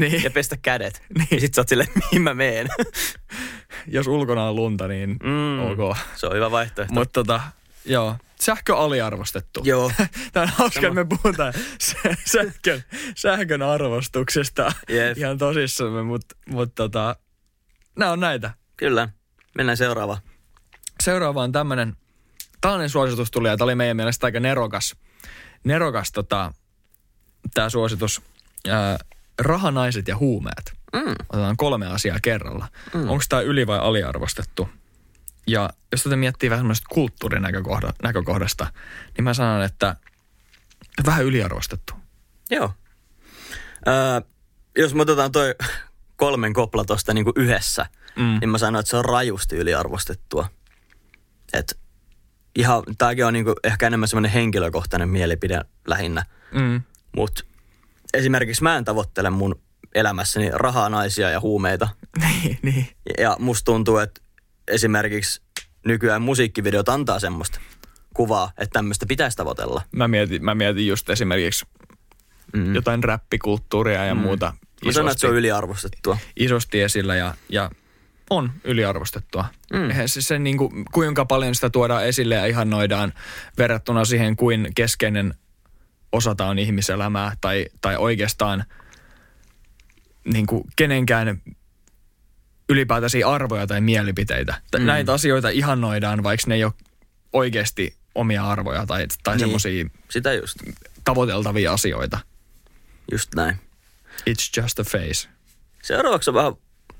Niin, 0.00 0.22
ja 0.22 0.30
pestä 0.30 0.56
kädet. 0.56 1.02
Niin. 1.18 1.28
Ja 1.30 1.40
sit 1.40 1.54
sä 1.54 1.60
oot 1.60 1.68
silleen, 1.68 1.88
mihin 1.94 2.22
mä 2.22 2.34
meen. 2.34 2.68
jos 3.86 4.06
ulkona 4.06 4.44
on 4.48 4.56
lunta, 4.56 4.88
niin 4.88 5.10
Mm. 5.22 5.58
ok. 5.60 5.96
Se 6.16 6.26
on 6.26 6.36
hyvä 6.36 6.50
vaihtoehto. 6.50 6.94
Mutta 6.94 7.12
tota, 7.12 7.40
joo, 7.84 8.16
sähkö 8.40 8.76
aliarvostettu. 8.76 9.60
Joo. 9.64 9.92
Tämä 10.32 10.42
on 10.44 10.48
hauska, 10.56 10.80
että 10.80 10.94
me 10.94 11.04
puhutaan 11.04 11.52
sä- 11.80 12.14
sähkön, 12.24 12.82
sähkön 13.16 13.62
arvostuksesta 13.62 14.72
Jep. 14.88 15.18
ihan 15.18 15.38
tosissamme, 15.38 16.02
mutta 16.02 16.36
mut 16.46 16.74
tota, 16.74 17.16
nämä 17.98 18.12
on 18.12 18.20
näitä. 18.20 18.50
Kyllä. 18.76 19.08
Mennään 19.54 19.76
seuraavaan. 19.76 20.18
Seuraava 21.02 21.42
on 21.42 21.52
tämmöinen, 21.52 21.96
tällainen 22.62 22.90
suositus 22.90 23.30
tuli 23.30 23.48
ja 23.48 23.56
tämä 23.56 23.64
oli 23.64 23.74
meidän 23.74 23.96
mielestä 23.96 24.26
aika 24.26 24.40
nerokas, 24.40 24.96
nerokas 25.64 26.12
tota, 26.12 26.52
tämä 27.54 27.68
suositus. 27.68 28.22
Ää, 28.68 28.98
rahanaiset 29.38 30.08
ja 30.08 30.16
huumeet. 30.16 30.72
Mm. 30.92 31.14
Otetaan 31.28 31.56
kolme 31.56 31.86
asiaa 31.86 32.18
kerralla. 32.22 32.68
Mm. 32.94 33.08
Onko 33.08 33.24
tämä 33.28 33.42
yli- 33.42 33.66
vai 33.66 33.78
aliarvostettu? 33.78 34.68
Ja 35.46 35.70
jos 35.92 36.02
tätä 36.02 36.16
miettii 36.16 36.50
vähän 36.50 36.60
semmoista 36.60 36.86
kulttuurinäkökohdasta, 36.90 38.66
niin 39.16 39.24
mä 39.24 39.34
sanon, 39.34 39.62
että 39.62 39.96
vähän 41.06 41.24
yliarvostettu. 41.24 41.94
Joo. 42.50 42.72
Öö, 43.88 44.20
jos 44.78 44.94
me 44.94 45.02
otetaan 45.02 45.32
toi 45.32 45.54
kolmen 46.16 46.52
kopla 46.52 46.84
tosta 46.84 47.14
niinku 47.14 47.32
yhdessä, 47.36 47.86
Mm. 48.16 48.22
mm. 48.22 48.38
niin 48.40 48.48
mä 48.48 48.58
sanon, 48.58 48.80
että 48.80 48.90
se 48.90 48.96
on 48.96 49.04
rajusti 49.04 49.56
yliarvostettua. 49.56 50.48
Et 51.52 51.78
ihan, 52.56 52.82
tääkin 52.98 53.26
on 53.26 53.32
niinku 53.32 53.54
ehkä 53.64 53.86
enemmän 53.86 54.08
semmoinen 54.08 54.30
henkilökohtainen 54.30 55.08
mielipide 55.08 55.60
lähinnä. 55.88 56.24
Mm. 56.54 56.82
Mutta 57.16 57.44
esimerkiksi 58.14 58.62
mä 58.62 58.76
en 58.76 58.84
tavoittele 58.84 59.30
mun 59.30 59.60
elämässäni 59.94 60.50
rahaa, 60.52 60.88
naisia 60.88 61.30
ja 61.30 61.40
huumeita. 61.40 61.88
niin, 62.22 62.58
niin. 62.62 62.88
Ja 63.18 63.36
musta 63.38 63.64
tuntuu, 63.64 63.98
että 63.98 64.20
esimerkiksi 64.68 65.42
nykyään 65.86 66.22
musiikkivideot 66.22 66.88
antaa 66.88 67.18
semmoista 67.18 67.60
kuvaa, 68.14 68.52
että 68.58 68.72
tämmöistä 68.72 69.06
pitäisi 69.06 69.36
tavoitella. 69.36 69.82
Mä 69.92 70.08
mietin, 70.08 70.44
mä 70.44 70.54
mietin 70.54 70.86
just 70.86 71.10
esimerkiksi 71.10 71.66
Mm. 72.52 72.74
jotain 72.74 73.04
räppikulttuuria 73.04 74.04
ja 74.04 74.14
mm. 74.14 74.20
muuta 74.20 74.54
Mä 74.84 74.92
sanon, 74.92 75.10
että 75.10 75.20
se 75.20 75.26
on 75.26 75.34
yliarvostettua. 75.34 76.18
isosti 76.36 76.82
esillä 76.82 77.16
ja, 77.16 77.34
ja 77.48 77.70
on 78.30 78.52
yliarvostettua. 78.64 79.44
Mm. 79.72 79.90
Eihän 79.90 80.08
se, 80.08 80.22
se 80.22 80.38
niin 80.38 80.58
kuin, 80.58 80.84
kuinka 80.92 81.24
paljon 81.24 81.54
sitä 81.54 81.70
tuodaan 81.70 82.06
esille 82.06 82.34
ja 82.34 82.46
ihannoidaan 82.46 83.12
verrattuna 83.58 84.04
siihen, 84.04 84.36
kuin 84.36 84.68
keskeinen 84.74 85.34
osa 86.12 86.34
tämä 86.34 86.50
on 86.50 86.58
ihmiselämää 86.58 87.36
tai, 87.40 87.66
tai 87.80 87.96
oikeastaan 87.96 88.64
niin 90.24 90.46
kuin 90.46 90.64
kenenkään 90.76 91.42
ylipäätäisiä 92.68 93.28
arvoja 93.28 93.66
tai 93.66 93.80
mielipiteitä. 93.80 94.54
Mm. 94.78 94.84
Näitä 94.84 95.12
asioita 95.12 95.48
ihannoidaan, 95.48 96.22
vaikka 96.22 96.44
ne 96.46 96.54
ei 96.54 96.64
ole 96.64 96.72
oikeasti 97.32 97.96
omia 98.14 98.44
arvoja 98.44 98.86
tai, 98.86 99.06
tai 99.22 99.34
niin. 99.36 99.40
Semmoisia 99.40 99.84
tavoiteltavia 101.04 101.72
asioita. 101.72 102.18
Just 103.12 103.34
näin. 103.34 103.56
It's 104.30 104.62
just 104.62 104.78
a 104.78 104.84
face. 104.84 105.28
Seuraavaksi 105.82 106.30
on 106.30 106.34
vähän 106.34 106.52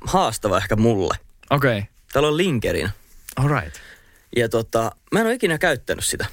haastava 0.07 0.59
ehkä 0.59 0.77
mulle. 0.77 1.15
Okei, 1.51 1.79
okay. 1.79 1.91
Täällä 2.13 2.29
on 2.29 2.37
Linkerin. 2.37 2.91
all 3.37 3.61
right. 3.61 3.77
Ja 4.37 4.49
tota, 4.49 4.93
mä 5.13 5.21
en 5.21 5.27
ole 5.27 5.35
ikinä 5.35 5.59
käyttänyt 5.59 6.05
sitä. 6.05 6.27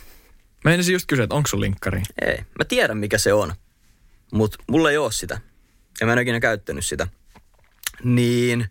Mä 0.63 0.73
ensin 0.73 0.93
just 0.93 1.05
kysyä, 1.07 1.23
että 1.23 1.35
onko 1.35 1.47
sun 1.47 1.61
linkkari? 1.61 2.01
Ei. 2.21 2.37
Mä 2.37 2.65
tiedän 2.67 2.97
mikä 2.97 3.17
se 3.17 3.33
on. 3.33 3.53
Mutta 4.33 4.63
mulla 4.71 4.91
ei 4.91 4.97
ole 4.97 5.11
sitä. 5.11 5.41
Ja 5.99 6.05
mä 6.05 6.11
en 6.11 6.15
ole 6.15 6.21
ikinä 6.21 6.39
käyttänyt 6.39 6.85
sitä. 6.85 7.07
Niin. 8.03 8.69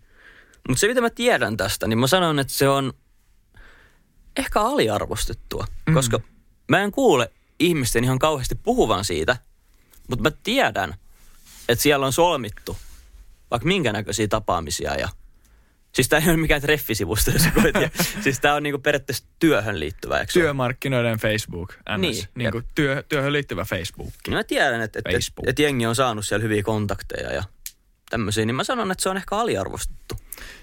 Mutta 0.68 0.80
se 0.80 0.88
mitä 0.88 1.00
mä 1.00 1.10
tiedän 1.10 1.56
tästä, 1.56 1.86
niin 1.86 1.98
mä 1.98 2.06
sanon, 2.06 2.38
että 2.38 2.52
se 2.52 2.68
on 2.68 2.92
ehkä 4.36 4.60
aliarvostettua. 4.60 5.66
Mm. 5.86 5.94
Koska 5.94 6.20
mä 6.68 6.82
en 6.82 6.92
kuule 6.92 7.30
ihmisten 7.60 8.04
ihan 8.04 8.18
kauheasti 8.18 8.54
puhuvan 8.54 9.04
siitä. 9.04 9.36
Mutta 10.08 10.22
mä 10.22 10.30
tiedän, 10.42 10.94
että 11.68 11.82
siellä 11.82 12.06
on 12.06 12.12
solmittu 12.12 12.76
vaikka 13.50 13.68
minkä 13.68 13.92
näköisiä 13.92 14.28
tapaamisia 14.28 14.94
ja 14.94 15.08
Siis 15.92 16.08
tää 16.08 16.18
ei 16.18 16.28
ole 16.28 16.36
mikään 16.36 16.60
treffisivusto, 16.60 17.30
jos 17.30 17.46
ei 17.46 17.72
tiedä. 17.72 17.90
Siis 18.24 18.40
tää 18.40 18.54
on 18.54 18.62
niinku 18.62 18.78
periaatteessa 18.78 19.24
työhön 19.38 19.80
liittyvä, 19.80 20.20
eikö? 20.20 20.32
Työmarkkinoiden 20.32 21.18
Facebook, 21.18 21.72
NS. 21.72 22.00
Niin, 22.00 22.24
niin 22.34 22.52
kuin 22.52 22.64
työ, 22.74 23.02
työhön 23.08 23.32
liittyvä 23.32 23.64
Facebook. 23.64 24.10
Niin 24.26 24.36
mä 24.36 24.44
tiedän, 24.44 24.80
että, 24.80 24.98
että, 24.98 25.10
Facebook. 25.10 25.48
että 25.48 25.62
jengi 25.62 25.86
on 25.86 25.94
saanut 25.94 26.26
siellä 26.26 26.42
hyviä 26.42 26.62
kontakteja 26.62 27.32
ja 27.32 27.42
tämmöisiä, 28.10 28.46
niin 28.46 28.54
mä 28.54 28.64
sanon, 28.64 28.90
että 28.90 29.02
se 29.02 29.08
on 29.08 29.16
ehkä 29.16 29.36
aliarvostettu. 29.36 30.14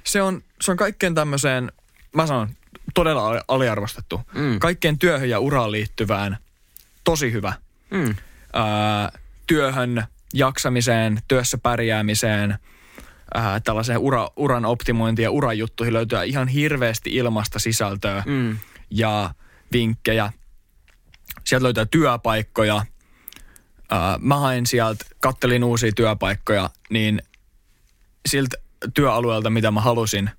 Se 0.03 0.21
on, 0.21 0.43
se 0.61 0.71
on 0.71 0.77
kaikkeen 0.77 1.15
tämmöiseen, 1.15 1.71
mä 2.15 2.27
sanon, 2.27 2.49
todella 2.93 3.27
ali- 3.27 3.41
aliarvostettu. 3.47 4.21
Mm. 4.33 4.59
Kaikkeen 4.59 4.99
työhön 4.99 5.29
ja 5.29 5.39
uraan 5.39 5.71
liittyvään 5.71 6.37
tosi 7.03 7.31
hyvä. 7.31 7.53
Mm. 7.91 8.15
Ää, 8.53 9.11
työhön, 9.47 10.03
jaksamiseen, 10.33 11.19
työssä 11.27 11.57
pärjäämiseen, 11.57 12.59
ää, 13.33 13.59
tällaiseen 13.59 13.99
ura, 13.99 14.29
uran 14.35 14.65
optimointiin 14.65 15.23
ja 15.23 15.31
uran 15.31 15.57
juttuihin 15.57 15.93
löytyy 15.93 16.23
ihan 16.25 16.47
hirveästi 16.47 17.15
ilmasta 17.15 17.59
sisältöä. 17.59 18.23
Mm. 18.25 18.57
ja 18.89 19.33
vinkkejä. 19.73 20.31
Sieltä 21.43 21.63
löytää 21.63 21.85
työpaikkoja. 21.85 22.85
Ää, 23.91 24.17
mä 24.21 24.39
hain 24.39 24.65
sieltä, 24.65 25.05
kattelin 25.19 25.63
uusia 25.63 25.91
työpaikkoja, 25.91 26.69
niin 26.89 27.21
siltä 28.29 28.57
työalueelta, 28.93 29.49
mitä 29.49 29.71
mä 29.71 29.81
halusin, 29.81 30.29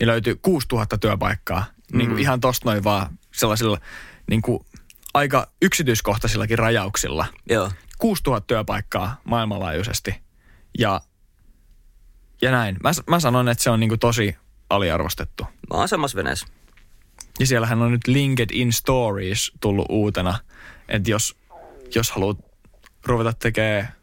niin 0.00 0.08
löytyi 0.08 0.38
6000 0.42 0.98
työpaikkaa. 0.98 1.64
Mm. 1.92 1.98
Niin 1.98 2.10
kuin 2.10 2.20
ihan 2.20 2.40
tosta 2.40 2.70
noin 2.70 2.84
vaan 2.84 3.18
sellaisilla 3.34 3.78
niin 4.30 4.42
kuin 4.42 4.66
aika 5.14 5.46
yksityiskohtaisillakin 5.62 6.58
rajauksilla. 6.58 7.26
Joo. 7.48 7.70
6000 7.98 8.46
työpaikkaa 8.46 9.20
maailmanlaajuisesti. 9.24 10.14
Ja, 10.78 11.00
ja 12.44 12.50
näin. 12.50 12.76
Mä, 12.82 12.90
mä 13.06 13.20
sanon, 13.20 13.48
että 13.48 13.64
se 13.64 13.70
on 13.70 13.80
niin 13.80 13.88
kuin 13.88 14.00
tosi 14.00 14.36
aliarvostettu. 14.70 15.44
Mä 15.44 15.78
oon 15.78 15.88
samassa 15.88 16.16
veneessä. 16.16 16.46
Ja 17.40 17.46
siellähän 17.46 17.82
on 17.82 17.92
nyt 17.92 18.06
LinkedIn 18.06 18.72
Stories 18.72 19.52
tullut 19.60 19.86
uutena, 19.88 20.38
että 20.88 21.10
jos, 21.10 21.36
jos 21.94 22.10
haluat 22.10 22.38
ruveta 23.06 23.32
tekemään 23.32 23.94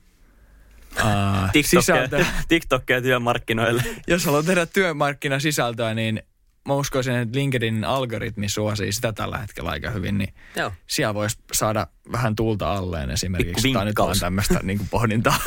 uh, 0.98 1.52
TikTokkeja, 1.54 2.26
TikTokkeja 2.48 3.02
työmarkkinoille. 3.02 3.84
jos 4.08 4.26
haluat 4.26 4.46
tehdä 4.46 4.66
työmarkkinasisältöä, 4.66 5.94
niin 5.94 6.24
mä 6.68 6.74
uskoisin, 6.74 7.16
että 7.16 7.38
LinkedInin 7.38 7.84
algoritmi 7.84 8.50
suosii 8.50 8.92
sitä 8.92 9.14
tällä 9.14 9.38
hetkellä 9.38 9.70
aika 9.70 9.90
hyvin, 9.90 10.18
niin 10.18 10.34
Joo. 10.56 10.72
siellä 10.88 11.14
voisi 11.14 11.38
saada 11.54 11.88
vähän 12.12 12.36
tuulta 12.36 12.74
alleen 12.74 13.12
esimerkiksi. 13.12 13.54
Pikku 13.54 13.74
Tämä 13.74 13.82
on 13.82 13.88
nyt 13.88 14.00
vaan 14.00 14.20
tämmöistä 14.20 14.60
niin 14.64 14.88
pohdintaa. 14.92 15.38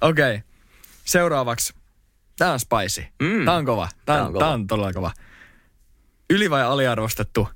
Okei, 0.00 0.34
okay. 0.34 0.47
Seuraavaksi. 1.08 1.74
Tämä 2.38 2.52
on 2.52 2.60
spicy. 2.60 3.06
Mm. 3.22 3.44
Tämä 3.44 3.56
on 3.56 3.64
kova. 3.64 3.88
Tämä 4.04 4.18
Tää 4.18 4.26
on, 4.26 4.32
kova. 4.32 4.38
Tämä 4.44 4.52
on 4.52 4.66
todella 4.66 4.92
kova. 4.92 5.12
Yli- 6.30 6.50
vai 6.50 6.62
aliarvostettu 6.62 7.48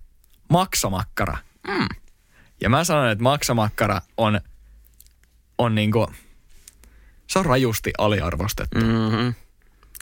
maksamakkara. 0.49 1.38
Mm. 1.69 1.88
Ja 2.61 2.71
mä 2.71 2.85
sanon, 2.85 3.11
että 3.11 3.23
maksamakkara 3.23 4.01
on, 4.17 4.41
on 5.59 5.75
niinku, 5.75 6.07
se 7.27 7.38
on 7.38 7.47
rajusti 7.47 7.93
aliarvostettu. 7.99 8.79
Mm. 8.79 8.87
Mm-hmm. 8.87 9.35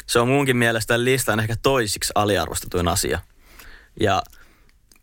Se 0.06 0.18
on 0.18 0.28
munkin 0.28 0.56
mielestä 0.56 1.04
listan 1.04 1.40
ehkä 1.40 1.56
toisiksi 1.62 2.12
aliarvostetuin 2.14 2.88
asia. 2.88 3.20
Ja 4.00 4.22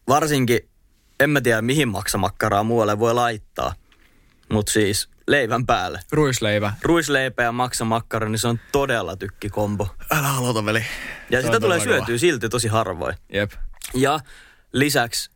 varsinkin, 0.07 0.59
en 1.19 1.29
mä 1.29 1.41
tiedä 1.41 1.61
mihin 1.61 1.87
maksamakkaraa 1.87 2.63
muualle 2.63 2.99
voi 2.99 3.13
laittaa, 3.13 3.75
mutta 4.51 4.71
siis 4.71 5.09
leivän 5.27 5.65
päälle. 5.65 5.99
Ruisleivä. 6.11 6.73
Ruisleipä 6.81 7.43
ja 7.43 7.51
maksamakkara, 7.51 8.29
niin 8.29 8.39
se 8.39 8.47
on 8.47 8.59
todella 8.71 9.15
tykkikombo. 9.15 9.87
Älä 10.11 10.33
aloita, 10.33 10.65
veli. 10.65 10.85
Ja 11.29 11.41
Se 11.41 11.45
sitä 11.45 11.59
tulee 11.59 11.79
syötyä 11.79 12.17
silti 12.17 12.49
tosi 12.49 12.67
harvoin. 12.67 13.15
Jep. 13.33 13.51
Ja 13.93 14.19
lisäksi 14.73 15.31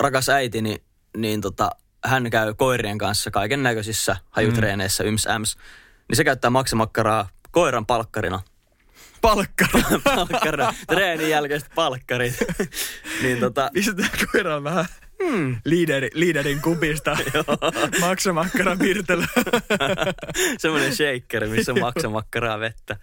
rakas 0.00 0.28
äitini, 0.28 0.82
niin 1.16 1.40
tota, 1.40 1.70
hän 2.04 2.30
käy 2.30 2.54
koirien 2.54 2.98
kanssa 2.98 3.30
kaiken 3.30 3.62
näköisissä 3.62 4.16
hajutreeneissä, 4.30 5.04
mm. 5.04 5.08
yms 5.08 5.26
äms. 5.26 5.56
Niin 6.08 6.16
se 6.16 6.24
käyttää 6.24 6.50
maksamakkaraa 6.50 7.28
koiran 7.50 7.86
palkkarina. 7.86 8.42
Palkkara. 9.20 9.80
Palkkari, 10.04 10.64
treenin 10.86 11.30
jälkeiset 11.30 11.70
palkkarit. 11.74 12.34
niin 13.22 13.40
tota, 13.40 13.70
Pistetään 13.72 14.10
koiran 14.32 14.64
vähän 14.64 14.86
hmm, 15.30 15.56
liideri, 15.64 16.10
liiderin 16.14 16.60
kupista. 16.60 17.16
Maksamakkara 18.00 18.78
virtelö. 18.78 19.24
semmoinen 20.58 20.96
shakeri, 20.96 21.48
missä 21.48 21.72
on 21.72 21.80
maksamakkaraa 21.80 22.60
vettä. 22.60 22.96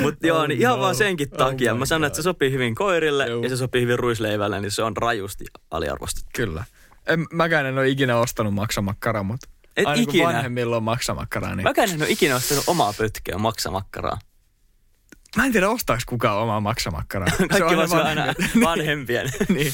Mutta 0.00 0.26
joo, 0.26 0.38
Oh 0.40 0.46
niin 0.48 0.60
ihan 0.60 0.76
no. 0.76 0.80
vaan 0.82 0.94
senkin 0.94 1.28
Oh 1.32 1.38
takia. 1.38 1.74
Mä 1.74 1.86
sanon, 1.86 2.06
että 2.06 2.16
se 2.16 2.22
sopii 2.22 2.50
hyvin 2.52 2.74
koirille 2.74 3.26
Joo. 3.26 3.42
ja 3.42 3.48
se 3.48 3.56
sopii 3.56 3.82
hyvin 3.82 3.98
ruisleivälle, 3.98 4.60
niin 4.60 4.70
se 4.70 4.82
on 4.82 4.96
rajusti 4.96 5.44
aliarvostettu. 5.70 6.30
Kyllä. 6.34 6.64
En, 7.06 7.26
mäkään 7.32 7.66
en 7.66 7.78
ole 7.78 7.88
ikinä 7.88 8.16
ostanut 8.16 8.54
maksamakkaraa, 8.54 9.22
mutta 9.22 9.48
Et 9.76 9.86
aina 9.86 10.04
kun 10.04 10.14
ikinä? 10.14 10.28
vanhemmilla 10.28 10.76
on 10.76 10.82
maksamakkaraa, 10.82 11.54
niin... 11.54 11.64
Mäkään 11.64 11.90
en 11.90 12.02
ole 12.02 12.10
ikinä 12.10 12.36
ostanut 12.36 12.64
omaa 12.66 12.92
pötköä 12.98 13.38
maksamakkaraa. 13.38 14.18
Mä 15.36 15.46
en 15.46 15.52
tiedä, 15.52 15.68
ostaako 15.68 16.02
kukaan 16.06 16.38
omaa 16.38 16.60
maksamakkaraa. 16.60 17.28
Kaikki 17.38 17.58
se 17.88 17.96
on 17.96 18.06
aina 18.06 18.26
vanhempien. 18.64 19.30
niin. 19.48 19.72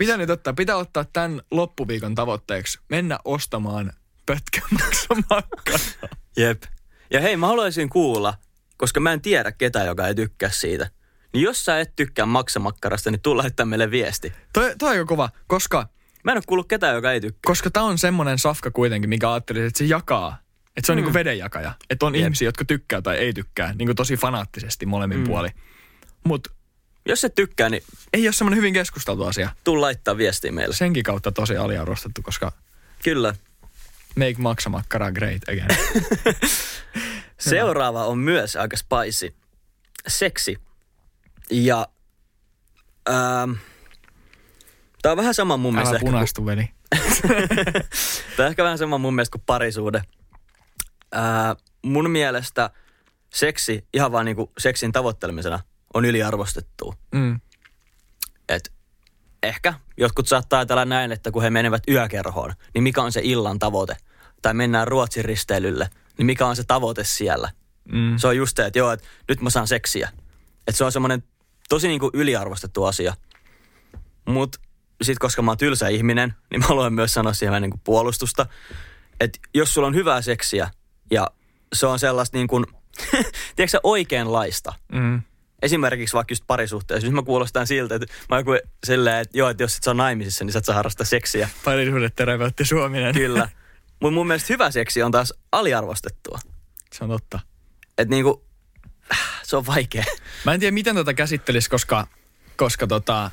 Pitää 0.00 0.16
nyt 0.16 0.30
ottaa, 0.30 0.52
pitää 0.52 0.76
ottaa 0.76 1.04
tämän 1.04 1.40
loppuviikon 1.50 2.14
tavoitteeksi. 2.14 2.78
Mennä 2.88 3.18
ostamaan 3.24 3.92
pötkän 4.26 4.68
maksamakkaraa. 4.80 6.16
Jep. 6.36 6.62
Ja 7.10 7.20
hei, 7.20 7.36
mä 7.36 7.46
haluaisin 7.46 7.88
kuulla, 7.88 8.34
koska 8.76 9.00
mä 9.00 9.12
en 9.12 9.20
tiedä 9.20 9.52
ketä, 9.52 9.84
joka 9.84 10.08
ei 10.08 10.14
tykkää 10.14 10.50
siitä. 10.50 10.90
Niin 11.32 11.44
jos 11.44 11.64
sä 11.64 11.80
et 11.80 11.96
tykkää 11.96 12.26
maksamakkarasta, 12.26 13.10
niin 13.10 13.20
tuu 13.20 13.36
laittaa 13.36 13.66
meille 13.66 13.90
viesti. 13.90 14.32
Toi, 14.52 14.74
toi 14.78 14.88
on 14.88 14.92
aika 14.92 15.04
kova, 15.04 15.28
koska 15.46 15.88
Mä 16.24 16.32
en 16.32 16.38
ole 16.38 16.44
kuullut 16.46 16.68
ketään, 16.68 16.94
joka 16.94 17.12
ei 17.12 17.20
tykkää. 17.20 17.40
Koska 17.46 17.70
tää 17.70 17.82
on 17.82 17.98
semmonen 17.98 18.38
safka 18.38 18.70
kuitenkin, 18.70 19.10
mikä 19.10 19.32
ajattelin, 19.32 19.66
että 19.66 19.78
se 19.78 19.84
jakaa. 19.84 20.38
Että 20.76 20.86
se 20.86 20.92
on 20.92 20.98
mm. 20.98 21.02
niinku 21.02 21.14
vedenjakaja. 21.14 21.72
Että 21.90 22.06
on 22.06 22.14
Jep. 22.14 22.24
ihmisiä, 22.24 22.48
jotka 22.48 22.64
tykkää 22.64 23.02
tai 23.02 23.16
ei 23.16 23.32
tykkää. 23.32 23.74
Niinku 23.74 23.94
tosi 23.94 24.16
fanaattisesti 24.16 24.86
molemmin 24.86 25.18
mm. 25.18 25.24
puoli. 25.24 25.48
Mut 26.24 26.48
Jos 27.06 27.24
et 27.24 27.34
tykkää, 27.34 27.68
niin 27.68 27.82
ei 28.12 28.26
ole 28.26 28.32
semmonen 28.32 28.56
hyvin 28.56 28.74
keskusteltu 28.74 29.24
asia. 29.24 29.50
tuu 29.64 29.80
laittaa 29.80 30.16
viestiä 30.16 30.52
meille. 30.52 30.74
Senkin 30.74 31.02
kautta 31.02 31.32
tosi 31.32 31.56
aliarvostettu, 31.56 32.22
koska 32.22 32.52
Kyllä. 33.04 33.34
make 34.16 34.34
maksamakkara 34.38 35.12
great 35.12 35.42
again. 35.48 35.68
Seuraava 37.38 38.06
on 38.06 38.18
myös 38.18 38.56
aika 38.56 38.76
spicy. 38.76 39.34
Seksi. 40.08 40.58
Ja 41.50 41.88
ähm, 43.08 43.52
tää 45.02 45.12
on 45.12 45.18
vähän 45.18 45.34
sama 45.34 45.56
mun 45.56 45.74
mielestä. 45.74 45.90
Älä 45.94 46.00
kuin- 46.00 46.12
punastu, 46.12 46.46
veli. 46.46 46.68
Tämä 48.36 48.46
on 48.46 48.50
ehkä 48.50 48.64
vähän 48.64 48.78
sama 48.78 48.98
mun 48.98 49.14
mielestä 49.14 49.32
kuin 49.32 49.42
parisuhde. 49.46 50.02
Ää, 51.12 51.56
mun 51.82 52.10
mielestä 52.10 52.70
seksi 53.32 53.84
ihan 53.94 54.12
vaan 54.12 54.24
niinku 54.24 54.52
seksin 54.58 54.92
tavoittelemisena 54.92 55.60
on 55.94 56.04
yliarvostettua. 56.04 56.94
Mm. 57.14 57.40
Et 58.48 58.72
ehkä 59.42 59.74
jotkut 59.96 60.28
saattaa 60.28 60.58
ajatella 60.58 60.84
näin, 60.84 61.12
että 61.12 61.30
kun 61.30 61.42
he 61.42 61.50
menevät 61.50 61.82
yökerhoon, 61.88 62.52
niin 62.74 62.82
mikä 62.82 63.02
on 63.02 63.12
se 63.12 63.20
illan 63.24 63.58
tavoite? 63.58 63.96
Tai 64.42 64.54
mennään 64.54 64.88
Ruotsin 64.88 65.24
risteilylle, 65.24 65.90
niin 66.18 66.26
mikä 66.26 66.46
on 66.46 66.56
se 66.56 66.64
tavoite 66.64 67.04
siellä? 67.04 67.50
Mm. 67.92 68.18
Se 68.18 68.26
on 68.26 68.36
just 68.36 68.56
se, 68.56 68.66
että 68.66 68.78
joo, 68.78 68.92
että 68.92 69.06
nyt 69.28 69.40
mä 69.40 69.50
saan 69.50 69.68
seksiä. 69.68 70.08
Että 70.66 70.78
se 70.78 70.84
on 70.84 70.92
semmoinen 70.92 71.22
tosi 71.68 71.88
niinku 71.88 72.10
yliarvostettu 72.12 72.84
asia. 72.84 73.14
Mut 74.24 74.56
sit 75.02 75.18
koska 75.18 75.42
mä 75.42 75.50
oon 75.50 75.58
tylsä 75.58 75.88
ihminen, 75.88 76.34
niin 76.50 76.60
mä 76.60 76.66
haluan 76.66 76.92
myös 76.92 77.14
sanoa 77.14 77.32
siihen 77.32 77.62
niinku 77.62 77.80
puolustusta. 77.84 78.46
Että 79.20 79.38
jos 79.54 79.74
sulla 79.74 79.86
on 79.86 79.94
hyvää 79.94 80.22
seksiä 80.22 80.70
ja 81.10 81.30
se 81.72 81.86
on 81.86 81.98
sellaista 81.98 82.36
niin 82.36 82.48
kuin, 82.48 82.66
tiedätkö 83.56 83.80
oikeanlaista. 83.82 84.74
Mm. 84.92 85.22
Esimerkiksi 85.62 86.14
vaikka 86.14 86.32
just 86.32 86.44
parisuhteessa. 86.46 87.06
Nyt 87.06 87.14
mä 87.14 87.22
kuulostan 87.22 87.66
siltä, 87.66 87.94
että 87.94 88.06
mä 88.28 88.42
kuin 88.44 88.60
silleen, 88.86 89.18
että 89.18 89.38
joo, 89.38 89.48
että 89.48 89.62
jos 89.62 89.76
et 89.76 89.82
sä 89.82 89.90
on 89.90 89.96
naimisissa, 89.96 90.44
niin 90.44 90.52
sä 90.52 90.58
et 90.58 90.64
saa 90.64 90.74
harrastaa 90.74 91.06
seksiä. 91.06 91.48
Parisuhdeterapeutti 91.64 92.64
Suominen. 92.64 93.14
Kyllä. 93.14 93.48
Mutta 94.00 94.14
mun 94.14 94.26
mielestä 94.26 94.52
hyvä 94.52 94.70
seksi 94.70 95.02
on 95.02 95.12
taas 95.12 95.34
aliarvostettua. 95.52 96.38
Se 96.92 97.04
on 97.04 97.10
totta. 97.10 97.40
Että 97.98 98.10
niinku, 98.14 98.44
se 99.42 99.56
on 99.56 99.66
vaikea. 99.66 100.04
Mä 100.44 100.54
en 100.54 100.60
tiedä, 100.60 100.74
miten 100.74 100.94
tätä 100.94 101.14
käsittelisi, 101.14 101.70
koska, 101.70 102.06
koska 102.56 102.86
tota, 102.86 103.30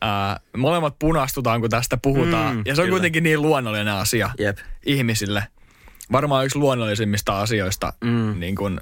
ää, 0.00 0.40
molemmat 0.56 0.98
punastutaan, 0.98 1.60
kun 1.60 1.70
tästä 1.70 1.96
puhutaan. 1.96 2.56
Mm, 2.56 2.62
ja 2.66 2.74
se 2.74 2.80
on 2.82 2.86
kyllä. 2.86 2.94
kuitenkin 2.94 3.22
niin 3.24 3.42
luonnollinen 3.42 3.88
asia 3.94 4.30
Jep. 4.38 4.58
ihmisille. 4.86 5.46
Varmaan 6.12 6.44
yksi 6.44 6.58
luonnollisimmista 6.58 7.40
asioista 7.40 7.92
Mm. 8.04 8.40
niin 8.40 8.56
kuin 8.56 8.80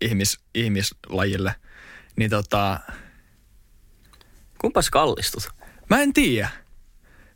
ihmis, 0.00 0.40
ihmislajille. 0.54 1.54
Niin 2.16 2.30
tota, 2.30 2.80
Kumpas 4.58 4.90
kallistut? 4.90 5.48
mä 5.90 6.00
en 6.00 6.12
tiedä, 6.12 6.48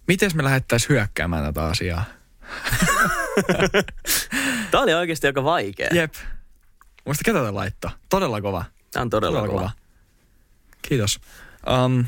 miten 0.09 0.31
me 0.35 0.45
lähettäisiin 0.45 0.89
hyökkäämään 0.89 1.45
tätä 1.45 1.65
asiaa. 1.67 2.05
Tää 4.71 4.81
oli 4.81 4.95
oikeasti 4.95 5.27
aika 5.27 5.45
vaikea. 5.45 5.89
Jep. 5.93 6.15
Muista 7.07 7.23
ketä 7.25 7.39
tätä 7.39 7.55
laittaa? 7.55 7.91
Todella 8.09 8.41
kova. 8.41 8.65
Tää 8.91 9.03
on 9.03 9.11
todella, 9.11 9.39
Todella 9.39 9.59
kova. 9.59 9.69
kova. 9.69 9.71
Kiitos. 10.83 11.21
Um, 11.85 12.05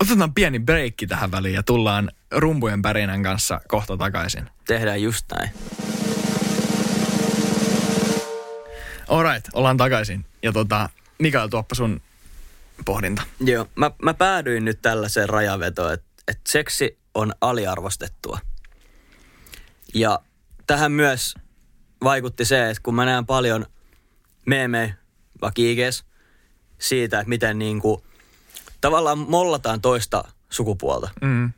otetaan 0.00 0.34
pieni 0.34 0.58
breikki 0.58 1.06
tähän 1.06 1.30
väliin 1.30 1.54
ja 1.54 1.62
tullaan 1.62 2.10
rumpujen 2.30 2.82
pärinän 2.82 3.22
kanssa 3.22 3.60
kohta 3.68 3.96
takaisin. 3.96 4.50
Tehdään 4.66 5.02
just 5.02 5.26
näin. 5.38 5.50
Alright, 9.08 9.48
ollaan 9.52 9.76
takaisin. 9.76 10.26
Ja 10.42 10.52
tota, 10.52 10.88
Mikael, 11.20 11.48
tuoppa 11.48 11.74
sun 11.74 12.00
pohdinta. 12.84 13.22
Joo, 13.40 13.66
mä, 13.74 13.90
mä 14.02 14.14
päädyin 14.14 14.64
nyt 14.64 14.82
tällaiseen 14.82 15.28
rajavetoon, 15.28 15.92
että, 15.92 16.06
että 16.28 16.52
seksi 16.52 16.98
on 17.14 17.32
aliarvostettua. 17.40 18.38
Ja 19.94 20.20
tähän 20.66 20.92
myös 20.92 21.34
vaikutti 22.04 22.44
se, 22.44 22.70
että 22.70 22.82
kun 22.82 22.94
mä 22.94 23.04
näen 23.04 23.26
paljon 23.26 23.66
meemejä, 24.46 24.94
vaikka 25.42 25.62
IGs, 25.62 26.04
siitä, 26.78 27.20
että 27.20 27.28
miten 27.28 27.58
niinku, 27.58 28.04
tavallaan 28.80 29.18
mollataan 29.18 29.80
toista 29.80 30.24
sukupuolta. 30.50 31.10
Mm. 31.22 31.52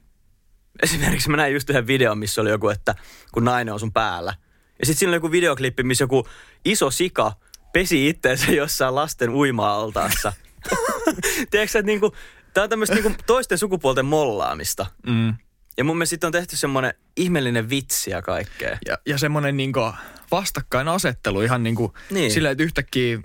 Esimerkiksi 0.83 1.31
mä 1.31 1.37
näin 1.37 1.53
just 1.55 1.70
yhden 1.70 1.87
videon, 1.87 2.18
missä 2.18 2.40
oli 2.40 2.51
joku, 2.51 2.68
että 2.68 2.94
kun 3.33 3.44
nainen 3.44 3.75
on 3.75 3.81
sun 3.81 3.92
päällä. 3.92 4.35
Ja 4.79 4.87
sitten 4.87 4.98
siinä 4.98 5.11
oli 5.11 5.16
joku 5.16 5.31
videoklippi, 5.31 5.83
missä 5.83 6.05
joku 6.05 6.29
iso 6.64 6.90
sika 6.90 7.33
pesi 7.73 8.09
itteensä 8.09 8.53
jossain 8.53 8.95
lasten 8.95 9.31
uima-altaassa. 9.31 10.33
Tiedätkö, 11.51 11.79
että 11.79 11.83
niinku, 11.83 12.13
tää 12.55 12.65
on 12.65 12.71
tämmöistä 12.71 12.95
niinku 12.95 13.13
toisten 13.27 13.59
sukupuolten 13.59 14.07
mollaamista. 14.07 14.87
Mm. 15.07 15.35
Ja 15.77 15.85
mun 15.85 15.97
mielestä 15.97 16.11
sitten 16.11 16.29
on 16.29 16.33
tehty 16.33 16.57
semmoinen 16.57 16.95
ihmeellinen 17.17 17.71
vitsi 17.71 18.11
ja 18.11 18.23
kaikkea. 18.23 18.79
Ja, 18.87 18.99
ja 19.07 19.19
semmoinen 19.19 19.57
niinku 19.57 19.93
vastakkainasettelu 20.31 21.41
ihan 21.41 21.63
niinku 21.63 21.95
Niin. 22.11 22.31
sillä, 22.31 22.51
että 22.51 22.65
yhtäkkiä 22.65 23.19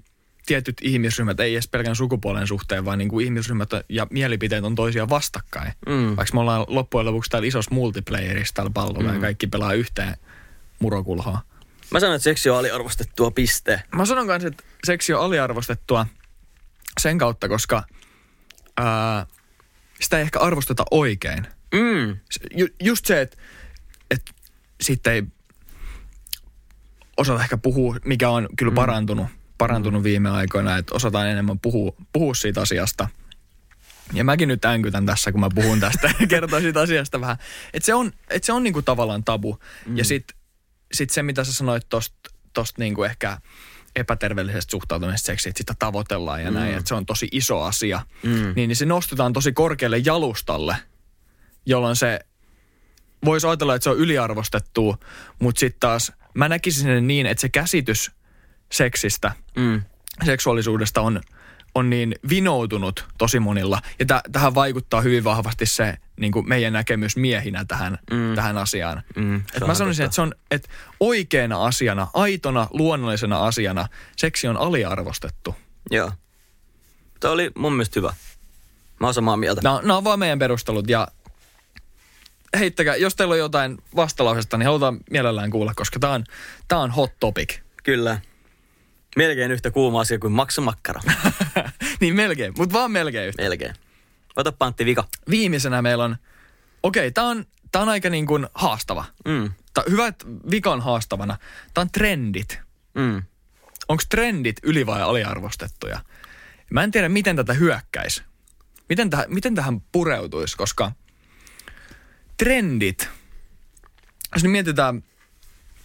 tietyt 0.46 0.76
ihmisryhmät, 0.82 1.40
ei 1.40 1.54
edes 1.54 1.68
pelkän 1.68 1.96
sukupuolen 1.96 2.48
suhteen, 2.48 2.86
vaan 2.86 2.98
niinku 2.98 3.20
ihmisryhmät 3.20 3.70
ja 3.90 4.08
mielipiteet 4.10 4.64
on 4.64 4.76
toisiaan 4.76 5.10
vastakkain. 5.10 5.72
Mm. 5.88 6.16
Vaikka 6.16 6.34
me 6.34 6.40
ollaan 6.40 6.66
loppujen 6.68 7.06
lopuksi 7.06 7.32
täällä 7.32 7.48
isossa 7.48 7.74
multiplayerissa 7.74 8.54
täällä 8.54 8.72
pallolla 8.74 9.10
mm. 9.10 9.16
ja 9.16 9.22
kaikki 9.22 9.48
pelaa 9.48 9.74
yhteen 9.74 10.16
murokulhoa. 10.80 11.42
Mä 11.91 12.00
sanon, 12.00 12.15
että 12.15 12.23
seksi 12.23 12.50
on 12.50 12.58
aliarvostettua 12.58 13.32
piste. 13.32 13.84
Mä 13.95 14.06
sanon 14.06 14.28
kanssa, 14.28 14.47
että 14.47 14.63
seksi 14.84 15.13
on 15.13 15.21
aliarvostettua 15.21 16.06
sen 17.00 17.17
kautta, 17.17 17.50
koska 17.50 17.84
ää, 18.78 19.26
sitä 20.00 20.17
ei 20.17 20.21
ehkä 20.21 20.39
arvosteta 20.39 20.84
oikein. 20.91 21.47
Mm. 21.73 22.17
Ju, 22.56 22.67
just 22.84 23.06
se, 23.06 23.21
että, 23.21 23.38
että 24.12 24.32
sitten 24.82 25.13
ei 25.13 25.23
osata 27.17 27.43
ehkä 27.43 27.58
puhua, 27.58 27.95
mikä 28.06 28.30
on 28.30 28.50
kyllä 28.58 28.71
parantunut, 28.71 29.28
parantunut 29.58 30.04
viime 30.04 30.30
aikoina, 30.30 30.78
että 30.78 30.95
osataan 30.95 31.28
enemmän 31.28 31.60
puhua, 31.60 31.93
puhua 32.13 32.34
siitä 32.34 32.62
asiasta. 32.62 33.08
Ja 34.13 34.23
mäkin 34.23 34.47
nyt 34.47 34.65
änkytän 34.65 35.06
tässä, 35.06 35.32
kun 35.32 35.41
mä 35.41 35.50
puhun 35.56 35.80
tästä 35.80 36.12
ja 36.19 36.28
kertoin 36.28 36.63
siitä 36.63 36.82
asiasta 36.82 37.21
vähän. 37.21 37.38
Että 37.73 37.86
se 37.86 37.93
on, 37.93 38.12
että 38.30 38.45
se 38.45 38.54
on 38.54 38.63
niinku 38.63 38.82
tavallaan 38.82 39.23
tabu. 39.23 39.60
Mm. 39.86 39.97
Ja 39.97 40.06
sitten 40.93 40.97
sit 40.97 41.10
se, 41.10 41.23
mitä 41.23 41.43
sä 41.43 41.54
sanoit 41.54 41.89
tosta, 41.89 42.15
tosta 42.54 42.82
niinku 42.82 43.04
ehkä 43.04 43.38
epäterveellisestä 43.95 44.71
suhtautumisesta 44.71 45.26
seksiin, 45.26 45.50
että 45.52 45.58
sitä 45.58 45.73
tavoitellaan 45.80 46.43
ja 46.43 46.52
mm. 46.52 46.58
näin, 46.58 46.73
että 46.76 46.88
se 46.88 46.95
on 46.95 47.06
tosi 47.06 47.28
iso 47.32 47.62
asia. 47.62 48.02
Mm. 48.23 48.54
Niin, 48.56 48.56
niin 48.56 48.76
se 48.76 48.86
nostetaan 48.86 49.34
tosi 49.34 49.52
korkealle 49.52 49.97
jalustalle, 49.97 50.76
jolloin 51.65 51.95
se 51.95 52.19
voisi 53.26 53.47
ajatella, 53.47 53.76
että 53.76 53.84
se 53.84 53.89
on 53.89 53.97
yliarvostettua, 53.97 54.97
mutta 55.39 55.60
sitten 55.60 55.80
taas 55.80 56.12
mä 56.34 56.50
näkisin 56.50 56.84
sen 56.84 57.08
niin, 57.08 57.26
että 57.26 57.41
se 57.41 57.50
käsitys 57.50 58.12
seksistä, 58.71 59.32
Mm. 59.56 59.82
seksuaalisuudesta 60.26 61.02
on, 61.02 61.21
on 61.76 61.89
niin 61.89 62.15
vinoutunut 62.30 63.06
tosi 63.17 63.39
monilla. 63.39 63.82
Ja 64.00 64.06
täh- 64.06 64.32
tähän 64.32 64.56
vaikuttaa 64.56 65.02
hyvin 65.02 65.23
vahvasti 65.23 65.65
se 65.65 65.97
niin 66.18 66.32
kuin 66.32 66.50
meidän 66.50 66.74
näkemys 66.74 67.18
miehinä 67.18 67.66
tähän, 67.68 67.98
Mm. 68.12 68.36
tähän 68.36 68.58
asiaan. 68.58 69.04
Mm. 69.16 69.36
Et 69.36 69.68
mä 69.68 69.74
sanoisin, 69.74 70.06
että 70.06 70.16
se 70.16 70.22
on 70.22 70.34
että 70.52 70.70
oikeana 71.00 71.66
asiana, 71.66 72.08
aitona, 72.14 72.68
luonnollisena 72.72 73.46
asiana 73.46 73.88
seksi 74.16 74.48
on 74.48 74.58
aliarvostettu. 74.58 75.56
Joo. 75.92 76.12
Tämä 77.20 77.32
oli 77.32 77.52
mun 77.56 77.74
mielestä 77.74 78.00
hyvä. 78.00 78.14
Mä 79.00 79.08
oon 79.08 79.14
samaa 79.14 79.38
mieltä. 79.38 79.62
Nämä, 79.64 79.80
nämä 79.82 79.98
on 79.98 80.04
vaan 80.04 80.20
meidän 80.20 80.40
perustelut 80.40 80.90
ja 80.90 81.08
heittäkää, 82.60 82.96
jos 82.96 83.16
teillä 83.16 83.32
on 83.34 83.40
jotain 83.40 83.78
vastalausesta, 83.96 84.58
niin 84.58 84.66
halutaan 84.66 85.00
mielellään 85.12 85.52
kuulla, 85.52 85.74
koska 85.76 86.00
tämä 86.00 86.14
on, 86.14 86.24
tämä 86.68 86.82
on 86.82 86.92
hot 86.92 87.14
topic. 87.20 87.60
Kyllä. 87.84 88.20
Melkein 89.16 89.52
yhtä 89.52 89.72
kuuma 89.72 90.02
asia 90.02 90.20
kuin 90.20 90.34
maksamakkara. 90.34 91.02
niin 92.02 92.16
melkein, 92.16 92.54
mutta 92.58 92.74
vaan 92.74 92.92
melkein 92.92 93.28
yhtä. 93.28 93.44
Melkein. 93.44 93.76
Ota 94.38 94.52
pantti 94.52 94.86
vika. 94.86 95.08
Viimeisenä 95.30 95.82
meillä 95.82 96.04
on, 96.04 96.17
okei, 96.84 97.12
tämä 97.12 97.28
on, 97.28 97.45
tämä 97.71 97.84
on 97.84 97.89
aika 97.89 98.10
niin 98.10 98.26
kuin 98.26 98.47
haastava. 98.54 99.06
Mm. 99.28 99.52
Tää, 99.73 99.84
hyvä, 99.89 100.08
että 100.08 100.26
vika 100.52 100.71
on 100.71 100.82
haastavana. 100.82 101.38
Tämä 101.73 101.84
on 101.84 101.91
trendit. 101.91 102.60
Mm. 102.93 103.23
Onko 103.88 104.04
trendit 104.10 104.58
yli- 104.63 104.86
vai 104.86 105.02
aliarvostettuja? 105.02 106.00
Mä 106.71 106.84
en 106.84 106.91
tiedä, 106.91 107.10
miten 107.10 107.36
tätä 107.36 107.54
hyökkäisi. 107.54 108.23
Miten, 108.89 109.10
tähän, 109.10 109.26
miten 109.28 109.56
tähän 109.56 109.82
pureutuisi, 109.91 110.58
koska 110.58 110.91
trendit, 112.38 113.10
jos 114.34 114.43
nyt 114.43 114.52
mietitään, 114.52 115.04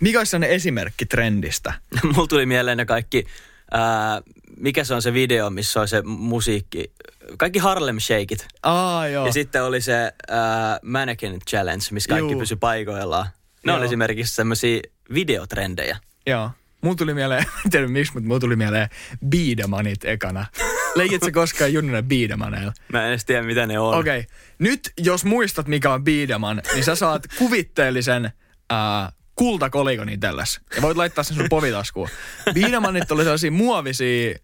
mikä 0.01 0.19
olisi 0.19 0.31
sellainen 0.31 0.57
esimerkki 0.57 1.07
trendistä? 1.07 1.75
Mulla 2.15 2.27
tuli 2.27 2.47
mieleen 2.47 2.79
ne 2.79 2.85
kaikki 2.85 3.27
ää, 3.71 4.23
mikä 4.57 4.85
se 4.85 4.95
on 4.95 5.03
se 5.03 5.13
video, 5.13 5.51
missä 5.51 5.81
on 5.81 5.89
se 5.89 6.03
musiikki, 6.03 6.93
kaikki 7.39 7.59
Harlem 7.59 8.01
Shakeit. 8.01 8.47
Aa, 8.63 9.09
joo. 9.09 9.27
Ja 9.27 9.33
sitten 9.33 9.65
oli 9.65 9.81
se 9.81 10.13
äh, 10.31 10.39
Mannequin 10.83 11.39
Challenge, 11.51 11.85
missä 11.91 12.09
kaikki 12.09 12.33
Juu. 12.33 12.41
pysy 12.41 12.57
paikoillaan. 12.57 13.27
Ne 13.67 13.73
Joo. 13.73 13.77
on 13.77 13.85
esimerkiksi 13.85 14.35
semmoisia 14.35 14.81
videotrendejä. 15.15 15.97
Joo. 16.27 16.51
Mulla 16.83 16.97
tuli 16.97 17.15
mieleen, 17.15 17.45
en 17.65 17.71
tiedä 17.71 17.89
miksi, 17.89 18.13
mutta 18.13 18.27
mulla 18.27 18.41
tuli 18.41 18.57
mieleen 18.57 18.89
Biidemanit 19.29 20.05
ekana. 20.05 20.47
Leikit 20.95 21.23
sä 21.25 21.31
koskaan 21.31 21.73
junnuna 21.73 22.03
Biidemaneilla? 22.03 22.73
Mä 22.93 23.03
en 23.03 23.09
edes 23.09 23.25
tiedä, 23.25 23.43
mitä 23.43 23.67
ne 23.67 23.79
on. 23.79 23.99
Okei. 23.99 24.19
Okay. 24.19 24.31
Nyt 24.59 24.93
jos 25.01 25.25
muistat, 25.25 25.69
mikä 25.69 25.93
on 25.93 26.05
Biideman, 26.05 26.63
niin 26.75 26.85
sä 26.85 26.95
saat 26.95 27.23
kuvitteellisen 27.39 28.25
äh, 28.73 29.13
kultakolikon 29.37 30.09
itelles. 30.09 30.61
Ja 30.77 30.83
voit 30.83 30.97
laittaa 30.97 31.25
sen 31.25 31.37
sun 31.37 31.47
povitaskuun. 31.49 32.09
Biidemanit 32.55 33.11
oli 33.11 33.23
sellaisia 33.23 33.51
muovisia 33.51 34.39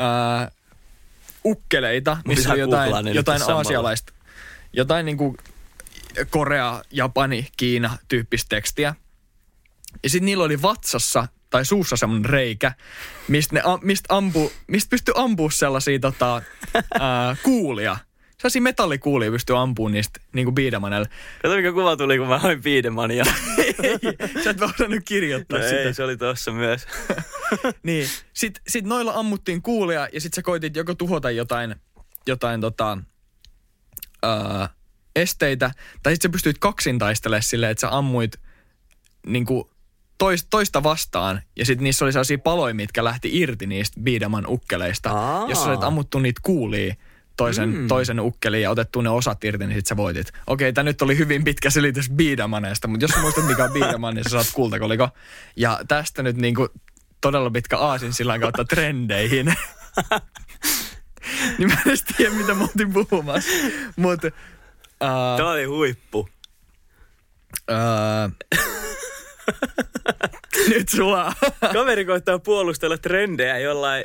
äh, 0.00 0.50
ukkeleita, 1.44 2.16
missä 2.26 2.52
oli 2.52 2.60
jotain, 2.60 3.14
jotain 3.14 3.42
aasialaista, 3.42 4.12
jotain 4.72 5.06
niinku 5.06 5.36
Korea, 6.30 6.82
Japani, 6.90 7.48
Kiina 7.56 7.98
tyyppistä 8.08 8.48
tekstiä. 8.48 8.94
Ja 10.02 10.10
sitten 10.10 10.26
niillä 10.26 10.44
oli 10.44 10.62
vatsassa 10.62 11.28
tai 11.50 11.64
suussa 11.64 11.96
semmoinen 11.96 12.30
reikä, 12.30 12.72
mistä, 13.28 13.54
ne, 13.54 13.62
mistä, 13.82 14.16
ampu, 14.16 14.52
mistä 14.66 14.90
pystyi 14.90 15.14
ampua 15.16 15.50
sellaisia 15.50 15.98
tota, 15.98 16.34
ää, 17.00 17.36
kuulia. 17.42 17.96
Sellaisia 18.42 18.62
metallikuulia 18.62 19.30
pystyy 19.30 19.58
ampumaan 19.58 19.92
niistä 19.92 20.20
niin 20.32 20.46
kuin 20.46 20.54
biidemanella. 20.54 21.06
Kato 21.42 21.56
mikä 21.56 21.72
kuva 21.72 21.96
tuli, 21.96 22.18
kun 22.18 22.28
mä 22.28 22.38
hoin 22.38 22.62
Biidemania. 22.62 23.24
Sä 24.44 24.50
et 24.50 24.60
vaan 24.60 24.74
osannut 24.74 25.02
kirjoittaa 25.04 25.58
no 25.58 25.64
sitä. 25.64 25.80
ei, 25.80 25.94
se 25.94 26.04
oli 26.04 26.16
tossa 26.16 26.52
myös. 26.52 26.86
Niin. 27.82 28.08
Sitten 28.32 28.62
sit 28.68 28.84
noilla 28.84 29.12
ammuttiin 29.14 29.62
kuulia 29.62 30.08
ja 30.12 30.20
sitten 30.20 30.36
sä 30.36 30.42
koitit 30.42 30.76
joko 30.76 30.94
tuhota 30.94 31.30
jotain, 31.30 31.74
jotain 32.26 32.60
tota, 32.60 32.98
ää, 34.22 34.68
esteitä, 35.16 35.70
tai 36.02 36.12
sitten 36.12 36.28
sä 36.28 36.32
pystyit 36.32 36.58
kaksin 36.58 36.98
taistelemaan 36.98 37.42
silleen, 37.42 37.72
että 37.72 37.80
sä 37.80 37.96
ammuit 37.96 38.40
niinku 39.26 39.70
tois, 40.18 40.46
toista 40.50 40.82
vastaan, 40.82 41.42
ja 41.56 41.66
sitten 41.66 41.84
niissä 41.84 42.04
oli 42.04 42.12
sellaisia 42.12 42.38
paloja, 42.38 42.74
mitkä 42.74 43.04
lähti 43.04 43.40
irti 43.40 43.66
niistä 43.66 44.00
biidaman 44.00 44.46
ukkeleista. 44.48 45.10
Aa. 45.10 45.48
Jos 45.48 45.62
sä 45.62 45.68
olet 45.70 45.82
ammuttu 45.82 46.18
niitä 46.18 46.40
kuulia 46.44 46.94
toisen, 47.36 47.68
mm. 47.68 47.88
toisen 47.88 48.20
ukkeliin 48.20 48.62
ja 48.62 48.70
otettu 48.70 49.00
ne 49.00 49.10
osat 49.10 49.44
irti, 49.44 49.66
niin 49.66 49.78
sit 49.78 49.86
sä 49.86 49.96
voitit. 49.96 50.32
Okei, 50.46 50.72
tämä 50.72 50.84
nyt 50.84 51.02
oli 51.02 51.18
hyvin 51.18 51.44
pitkä 51.44 51.70
selitys 51.70 52.10
biidamaneesta, 52.10 52.88
mutta 52.88 53.04
jos 53.04 53.16
muistat 53.20 53.46
mikä 53.46 53.64
on 53.64 53.72
biidaman, 53.80 54.14
niin 54.14 54.24
sä 54.24 54.30
saat 54.30 54.50
kultakoliko. 54.54 55.08
Ja 55.56 55.80
tästä 55.88 56.22
nyt 56.22 56.36
niinku 56.36 56.68
todella 57.20 57.50
pitkä 57.50 57.78
aasin 57.78 58.12
sillä 58.12 58.38
kautta 58.38 58.64
trendeihin. 58.64 59.46
niin 61.58 61.68
mä 61.68 61.74
en 61.74 61.82
edes 61.86 62.04
tiedä, 62.16 62.34
mitä 62.34 62.54
mä 62.54 62.62
oltiin 62.62 62.92
puhumassa. 62.92 63.50
Mutta 63.96 64.26
uh, 64.26 65.36
Tämä 65.36 65.50
oli 65.50 65.64
huippu. 65.64 66.28
uh, 67.70 68.48
nyt 70.68 70.88
sulla 70.88 71.32
Kaveri 71.72 72.04
koittaa 72.04 72.38
puolustella 72.38 72.98
trendejä 72.98 73.58
jollain 73.58 74.04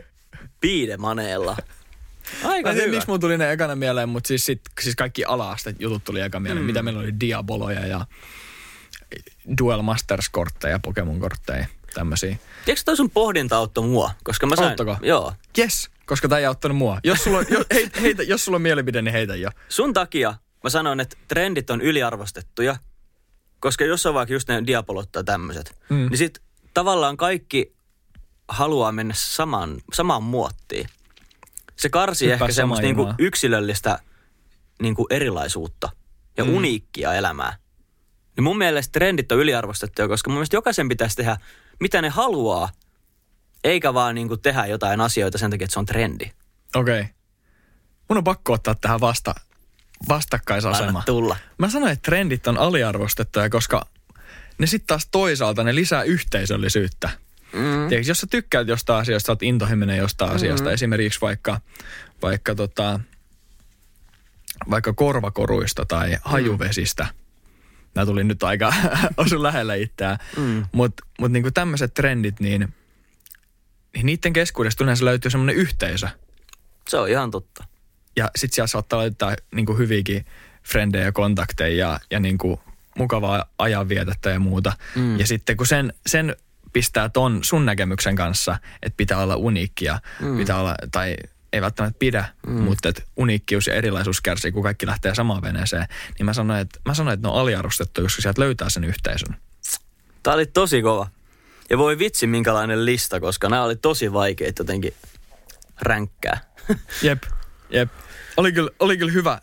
biidemaneella. 0.61 1.57
Aika 2.43 2.71
hyvä. 2.71 2.87
miksi 2.91 3.07
mun 3.07 3.19
tuli 3.19 3.37
ne 3.37 3.51
ekana 3.51 3.75
mieleen, 3.75 4.09
mutta 4.09 4.27
siis, 4.27 4.45
sit, 4.45 4.61
siis 4.81 4.95
kaikki 4.95 5.25
ala 5.25 5.57
jutut 5.79 6.03
tuli 6.03 6.21
eka 6.21 6.39
mieleen. 6.39 6.63
Mm. 6.63 6.67
Mitä 6.67 6.83
meillä 6.83 6.99
oli 6.99 7.19
Diaboloja 7.19 7.85
ja 7.87 8.05
Duel 9.57 9.81
Masters-kortteja, 9.81 10.79
Pokemon-kortteja, 10.79 11.65
tämmöisiä. 11.93 12.37
Tiedätkö 12.65 12.83
toi 12.85 12.97
sun 12.97 13.09
pohdinta 13.09 13.57
auttoi 13.57 13.83
mua? 13.87 14.11
Koska 14.23 14.47
mä 14.47 14.55
sain... 14.55 14.67
Auttako? 14.67 14.97
Joo. 15.01 15.33
Yes, 15.57 15.89
koska 16.05 16.27
tämä 16.27 16.39
ei 16.39 16.45
auttanut 16.45 16.77
mua. 16.77 16.99
Jos 17.03 17.23
sulla, 17.23 17.37
on, 17.37 17.45
jo, 17.53 17.63
hei, 17.73 17.89
heitä, 18.01 18.23
jos 18.23 18.45
sulla 18.45 18.55
on 18.55 18.61
mielipide, 18.61 19.01
niin 19.01 19.11
heitä 19.13 19.35
jo. 19.35 19.49
Sun 19.69 19.93
takia 19.93 20.33
mä 20.63 20.69
sanon, 20.69 20.99
että 20.99 21.17
trendit 21.27 21.69
on 21.69 21.81
yliarvostettuja, 21.81 22.75
koska 23.59 23.85
jos 23.85 24.05
on 24.05 24.13
vaikka 24.13 24.33
just 24.33 24.47
ne 24.47 24.63
diabolot 24.67 25.11
tai 25.11 25.23
tämmöiset, 25.23 25.75
Mm. 25.89 25.97
mm. 25.97 26.09
niin 26.09 26.17
sit 26.17 26.41
tavallaan 26.73 27.17
kaikki 27.17 27.73
haluaa 28.47 28.91
mennä 28.91 29.13
samaan, 29.17 29.77
samaan 29.93 30.23
muottiin. 30.23 30.89
Se 31.77 31.89
karsii 31.89 32.29
Hyppää 32.29 32.45
ehkä 32.45 32.53
semmoista 32.53 32.85
niinku 32.85 33.13
yksilöllistä 33.17 33.99
niinku 34.81 35.07
erilaisuutta 35.09 35.89
ja 36.37 36.43
Mm. 36.43 36.49
mm. 36.49 36.57
uniikkia 36.57 37.13
elämää. 37.13 37.57
Niin 38.35 38.43
mun 38.43 38.57
mielestä 38.57 38.91
trendit 38.91 39.31
on 39.31 39.39
yliarvostettuja, 39.39 40.07
koska 40.07 40.29
mun 40.29 40.35
mielestä 40.35 40.55
jokaisen 40.55 40.89
pitäisi 40.89 41.15
tehdä, 41.15 41.37
mitä 41.79 42.01
ne 42.01 42.09
haluaa, 42.09 42.69
eikä 43.63 43.93
vaan 43.93 44.15
niinku 44.15 44.37
tehdä 44.37 44.65
jotain 44.65 45.01
asioita 45.01 45.37
sen 45.37 45.51
takia, 45.51 45.65
että 45.65 45.73
se 45.73 45.79
on 45.79 45.85
trendi. 45.85 46.31
Okei. 46.75 46.99
Okay. 47.01 47.13
Mun 48.09 48.17
on 48.17 48.23
pakko 48.23 48.53
ottaa 48.53 48.75
tähän 48.75 49.01
vasta, 49.01 49.35
vastakkaisasema. 50.09 50.87
Anna 50.87 51.03
tulla. 51.05 51.37
Mä 51.57 51.69
sanoin, 51.69 51.91
että 51.91 52.05
trendit 52.05 52.47
on 52.47 52.57
aliarvostettuja, 52.57 53.49
koska 53.49 53.87
ne 54.57 54.67
sitten 54.67 54.87
taas 54.87 55.07
toisaalta 55.11 55.63
ne 55.63 55.75
lisää 55.75 56.03
yhteisöllisyyttä. 56.03 57.09
Mm. 57.53 57.89
Tiedätkö, 57.89 58.09
jos 58.09 58.19
sä 58.19 58.27
tykkäät 58.27 58.67
jostain 58.67 59.01
asiasta, 59.01 59.25
sä 59.27 59.31
oot 59.31 59.43
intohimoinen 59.43 59.97
jostain 59.97 60.29
mm-hmm. 60.29 60.35
asiasta, 60.35 60.71
esimerkiksi 60.71 61.21
vaikka, 61.21 61.61
vaikka, 62.21 62.55
tota, 62.55 62.99
vaikka 64.69 64.93
korvakoruista 64.93 65.85
tai 65.85 66.17
hajuvesistä. 66.21 67.07
Nämä 67.95 68.05
tuli 68.05 68.23
nyt 68.23 68.43
aika 68.43 68.73
osu 69.17 69.43
lähellä 69.43 69.75
itseään. 69.75 70.17
Mm. 70.37 70.65
Mutta 70.71 71.05
mut 71.19 71.31
niinku 71.31 71.51
tämmöiset 71.51 71.93
trendit, 71.93 72.39
niin, 72.39 72.73
niin 73.95 74.05
niiden 74.05 74.33
keskuudesta 74.33 74.83
yleensä 74.83 75.05
löytyy 75.05 75.31
semmoinen 75.31 75.55
yhteisö. 75.55 76.07
Se 76.87 76.97
on 76.97 77.09
ihan 77.09 77.31
totta. 77.31 77.63
Ja 78.15 78.31
sit 78.35 78.53
siellä 78.53 78.67
saattaa 78.67 78.99
laittaa 78.99 79.35
niinku 79.51 79.73
hyviäkin 79.73 80.25
frendejä 80.63 81.05
ja 81.05 81.11
kontakteja 81.11 81.87
ja, 81.87 81.99
ja 82.11 82.19
niinku 82.19 82.61
mukavaa 82.97 83.45
ajanvietettä 83.57 84.29
ja 84.29 84.39
muuta. 84.39 84.73
Mm. 84.95 85.19
Ja 85.19 85.27
sitten 85.27 85.57
kun 85.57 85.67
sen, 85.67 85.93
sen 86.05 86.35
pistää 86.73 87.09
ton 87.09 87.39
sun 87.43 87.65
näkemyksen 87.65 88.15
kanssa, 88.15 88.59
että 88.81 88.97
pitää 88.97 89.17
olla 89.17 89.35
uniikkia, 89.35 89.99
mm. 90.21 90.37
pitää 90.37 90.59
olla, 90.59 90.75
tai 90.91 91.15
ei 91.53 91.61
välttämättä 91.61 91.99
pidä, 91.99 92.25
mm. 92.47 92.53
mutta 92.53 92.89
että 92.89 93.03
uniikkius 93.17 93.67
ja 93.67 93.73
erilaisuus 93.73 94.21
kärsii, 94.21 94.51
kun 94.51 94.63
kaikki 94.63 94.85
lähtee 94.85 95.15
samaan 95.15 95.41
veneeseen, 95.41 95.87
niin 96.17 96.25
mä 96.25 96.33
sanoin, 96.33 96.59
että, 96.59 96.79
mä 96.85 96.93
sanoin, 96.93 97.13
että 97.13 97.27
ne 97.27 97.31
on 97.31 97.39
aliarvostettu, 97.41 98.01
koska 98.01 98.21
sieltä 98.21 98.41
löytää 98.41 98.69
sen 98.69 98.83
yhteisön. 98.83 99.37
Tää 100.23 100.33
oli 100.33 100.45
tosi 100.45 100.81
kova. 100.81 101.07
Ja 101.69 101.77
voi 101.77 101.99
vitsi 101.99 102.27
minkälainen 102.27 102.85
lista, 102.85 103.19
koska 103.19 103.49
nämä 103.49 103.63
oli 103.63 103.75
tosi 103.75 104.13
vaikeita 104.13 104.61
jotenkin 104.61 104.93
ränkkää. 105.81 106.39
Jep, 107.01 107.23
jep. 107.69 107.89
Oli 108.37 108.51
kyllä, 108.51 108.71
oli 108.79 108.97
kyllä 108.97 109.11
hyvä, 109.11 109.41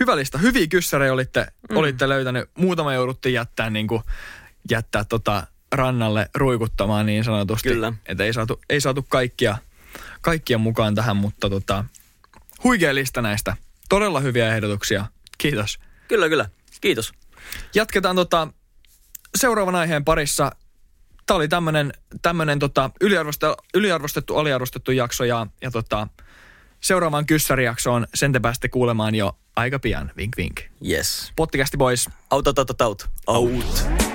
hyvä 0.00 0.16
lista. 0.16 0.38
Hyviä 0.38 0.66
kyssäreitä 0.66 1.12
olitte, 1.12 1.46
mm. 1.70 1.76
olitte 1.76 2.08
löytänyt. 2.08 2.50
Muutama 2.54 2.94
jouduttiin 2.94 3.32
jättää, 3.32 3.70
niin 3.70 3.86
kuin, 3.86 4.02
jättää 4.70 5.04
tota 5.04 5.46
rannalle 5.72 6.30
ruikuttamaan 6.34 7.06
niin 7.06 7.24
sanotusti. 7.24 7.68
Kyllä. 7.68 7.92
Että 8.06 8.24
ei 8.24 8.32
saatu, 8.32 8.60
ei 8.68 8.80
saatu 8.80 9.06
kaikkia, 9.08 9.58
kaikkia 10.20 10.58
mukaan 10.58 10.94
tähän, 10.94 11.16
mutta 11.16 11.50
tota, 11.50 11.84
huikea 12.64 12.94
lista 12.94 13.22
näistä. 13.22 13.56
Todella 13.88 14.20
hyviä 14.20 14.54
ehdotuksia. 14.54 15.06
Kiitos. 15.38 15.78
Kyllä, 16.08 16.28
kyllä. 16.28 16.48
Kiitos. 16.80 17.12
Jatketaan 17.74 18.16
tota, 18.16 18.48
seuraavan 19.36 19.74
aiheen 19.74 20.04
parissa. 20.04 20.52
Tämä 21.26 21.36
oli 21.36 21.48
tämmönen, 21.48 21.92
tämmönen 22.22 22.58
tota, 22.58 22.90
yliarvostettu, 23.00 23.62
yliarvostettu, 23.74 24.36
aliarvostettu 24.36 24.90
jakso 24.90 25.24
ja, 25.24 25.46
ja 25.62 25.70
tota, 25.70 26.08
seuraavaan 26.80 27.26
kyssärijaksoon 27.26 28.06
sen 28.14 28.32
te 28.32 28.40
pääsette 28.40 28.68
kuulemaan 28.68 29.14
jo 29.14 29.38
aika 29.56 29.78
pian. 29.78 30.12
Vink 30.16 30.36
vink. 30.36 30.60
Yes. 30.88 31.32
Pottikästi 31.36 31.76
boys. 31.76 32.08
Out, 32.30 32.46
out, 32.46 32.58
out, 32.58 32.80
out. 32.80 33.08
Out. 33.26 33.50
Joo. 33.52 34.05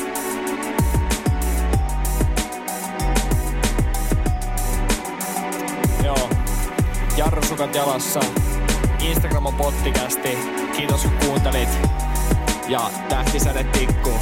Jarrusukat 7.62 7.76
jalassa. 7.76 8.20
Instagram 9.00 9.46
on 9.46 9.54
pottikästi. 9.54 10.38
Kiitos 10.78 11.02
kun 11.02 11.12
kuuntelit. 11.26 11.70
Ja 12.68 12.92
tähtisäde 13.10 13.64
tikkuu. 13.64 14.20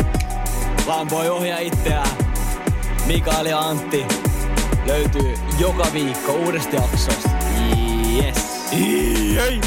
Vaan 0.87 1.09
voi 1.09 1.29
ohjaa 1.29 1.59
itseään. 1.59 2.09
Mikael 3.05 3.45
ja 3.45 3.59
Antti 3.59 4.05
löytyy 4.85 5.33
joka 5.59 5.87
viikko 5.93 6.31
uudesta 6.31 6.75
jaksosta. 6.75 7.29
Yes. 8.15 8.71
Ei. 8.71 9.61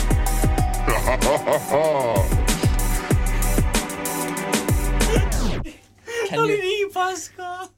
Oli 6.39 6.61
niin 6.61 6.93
paskaa. 6.95 7.67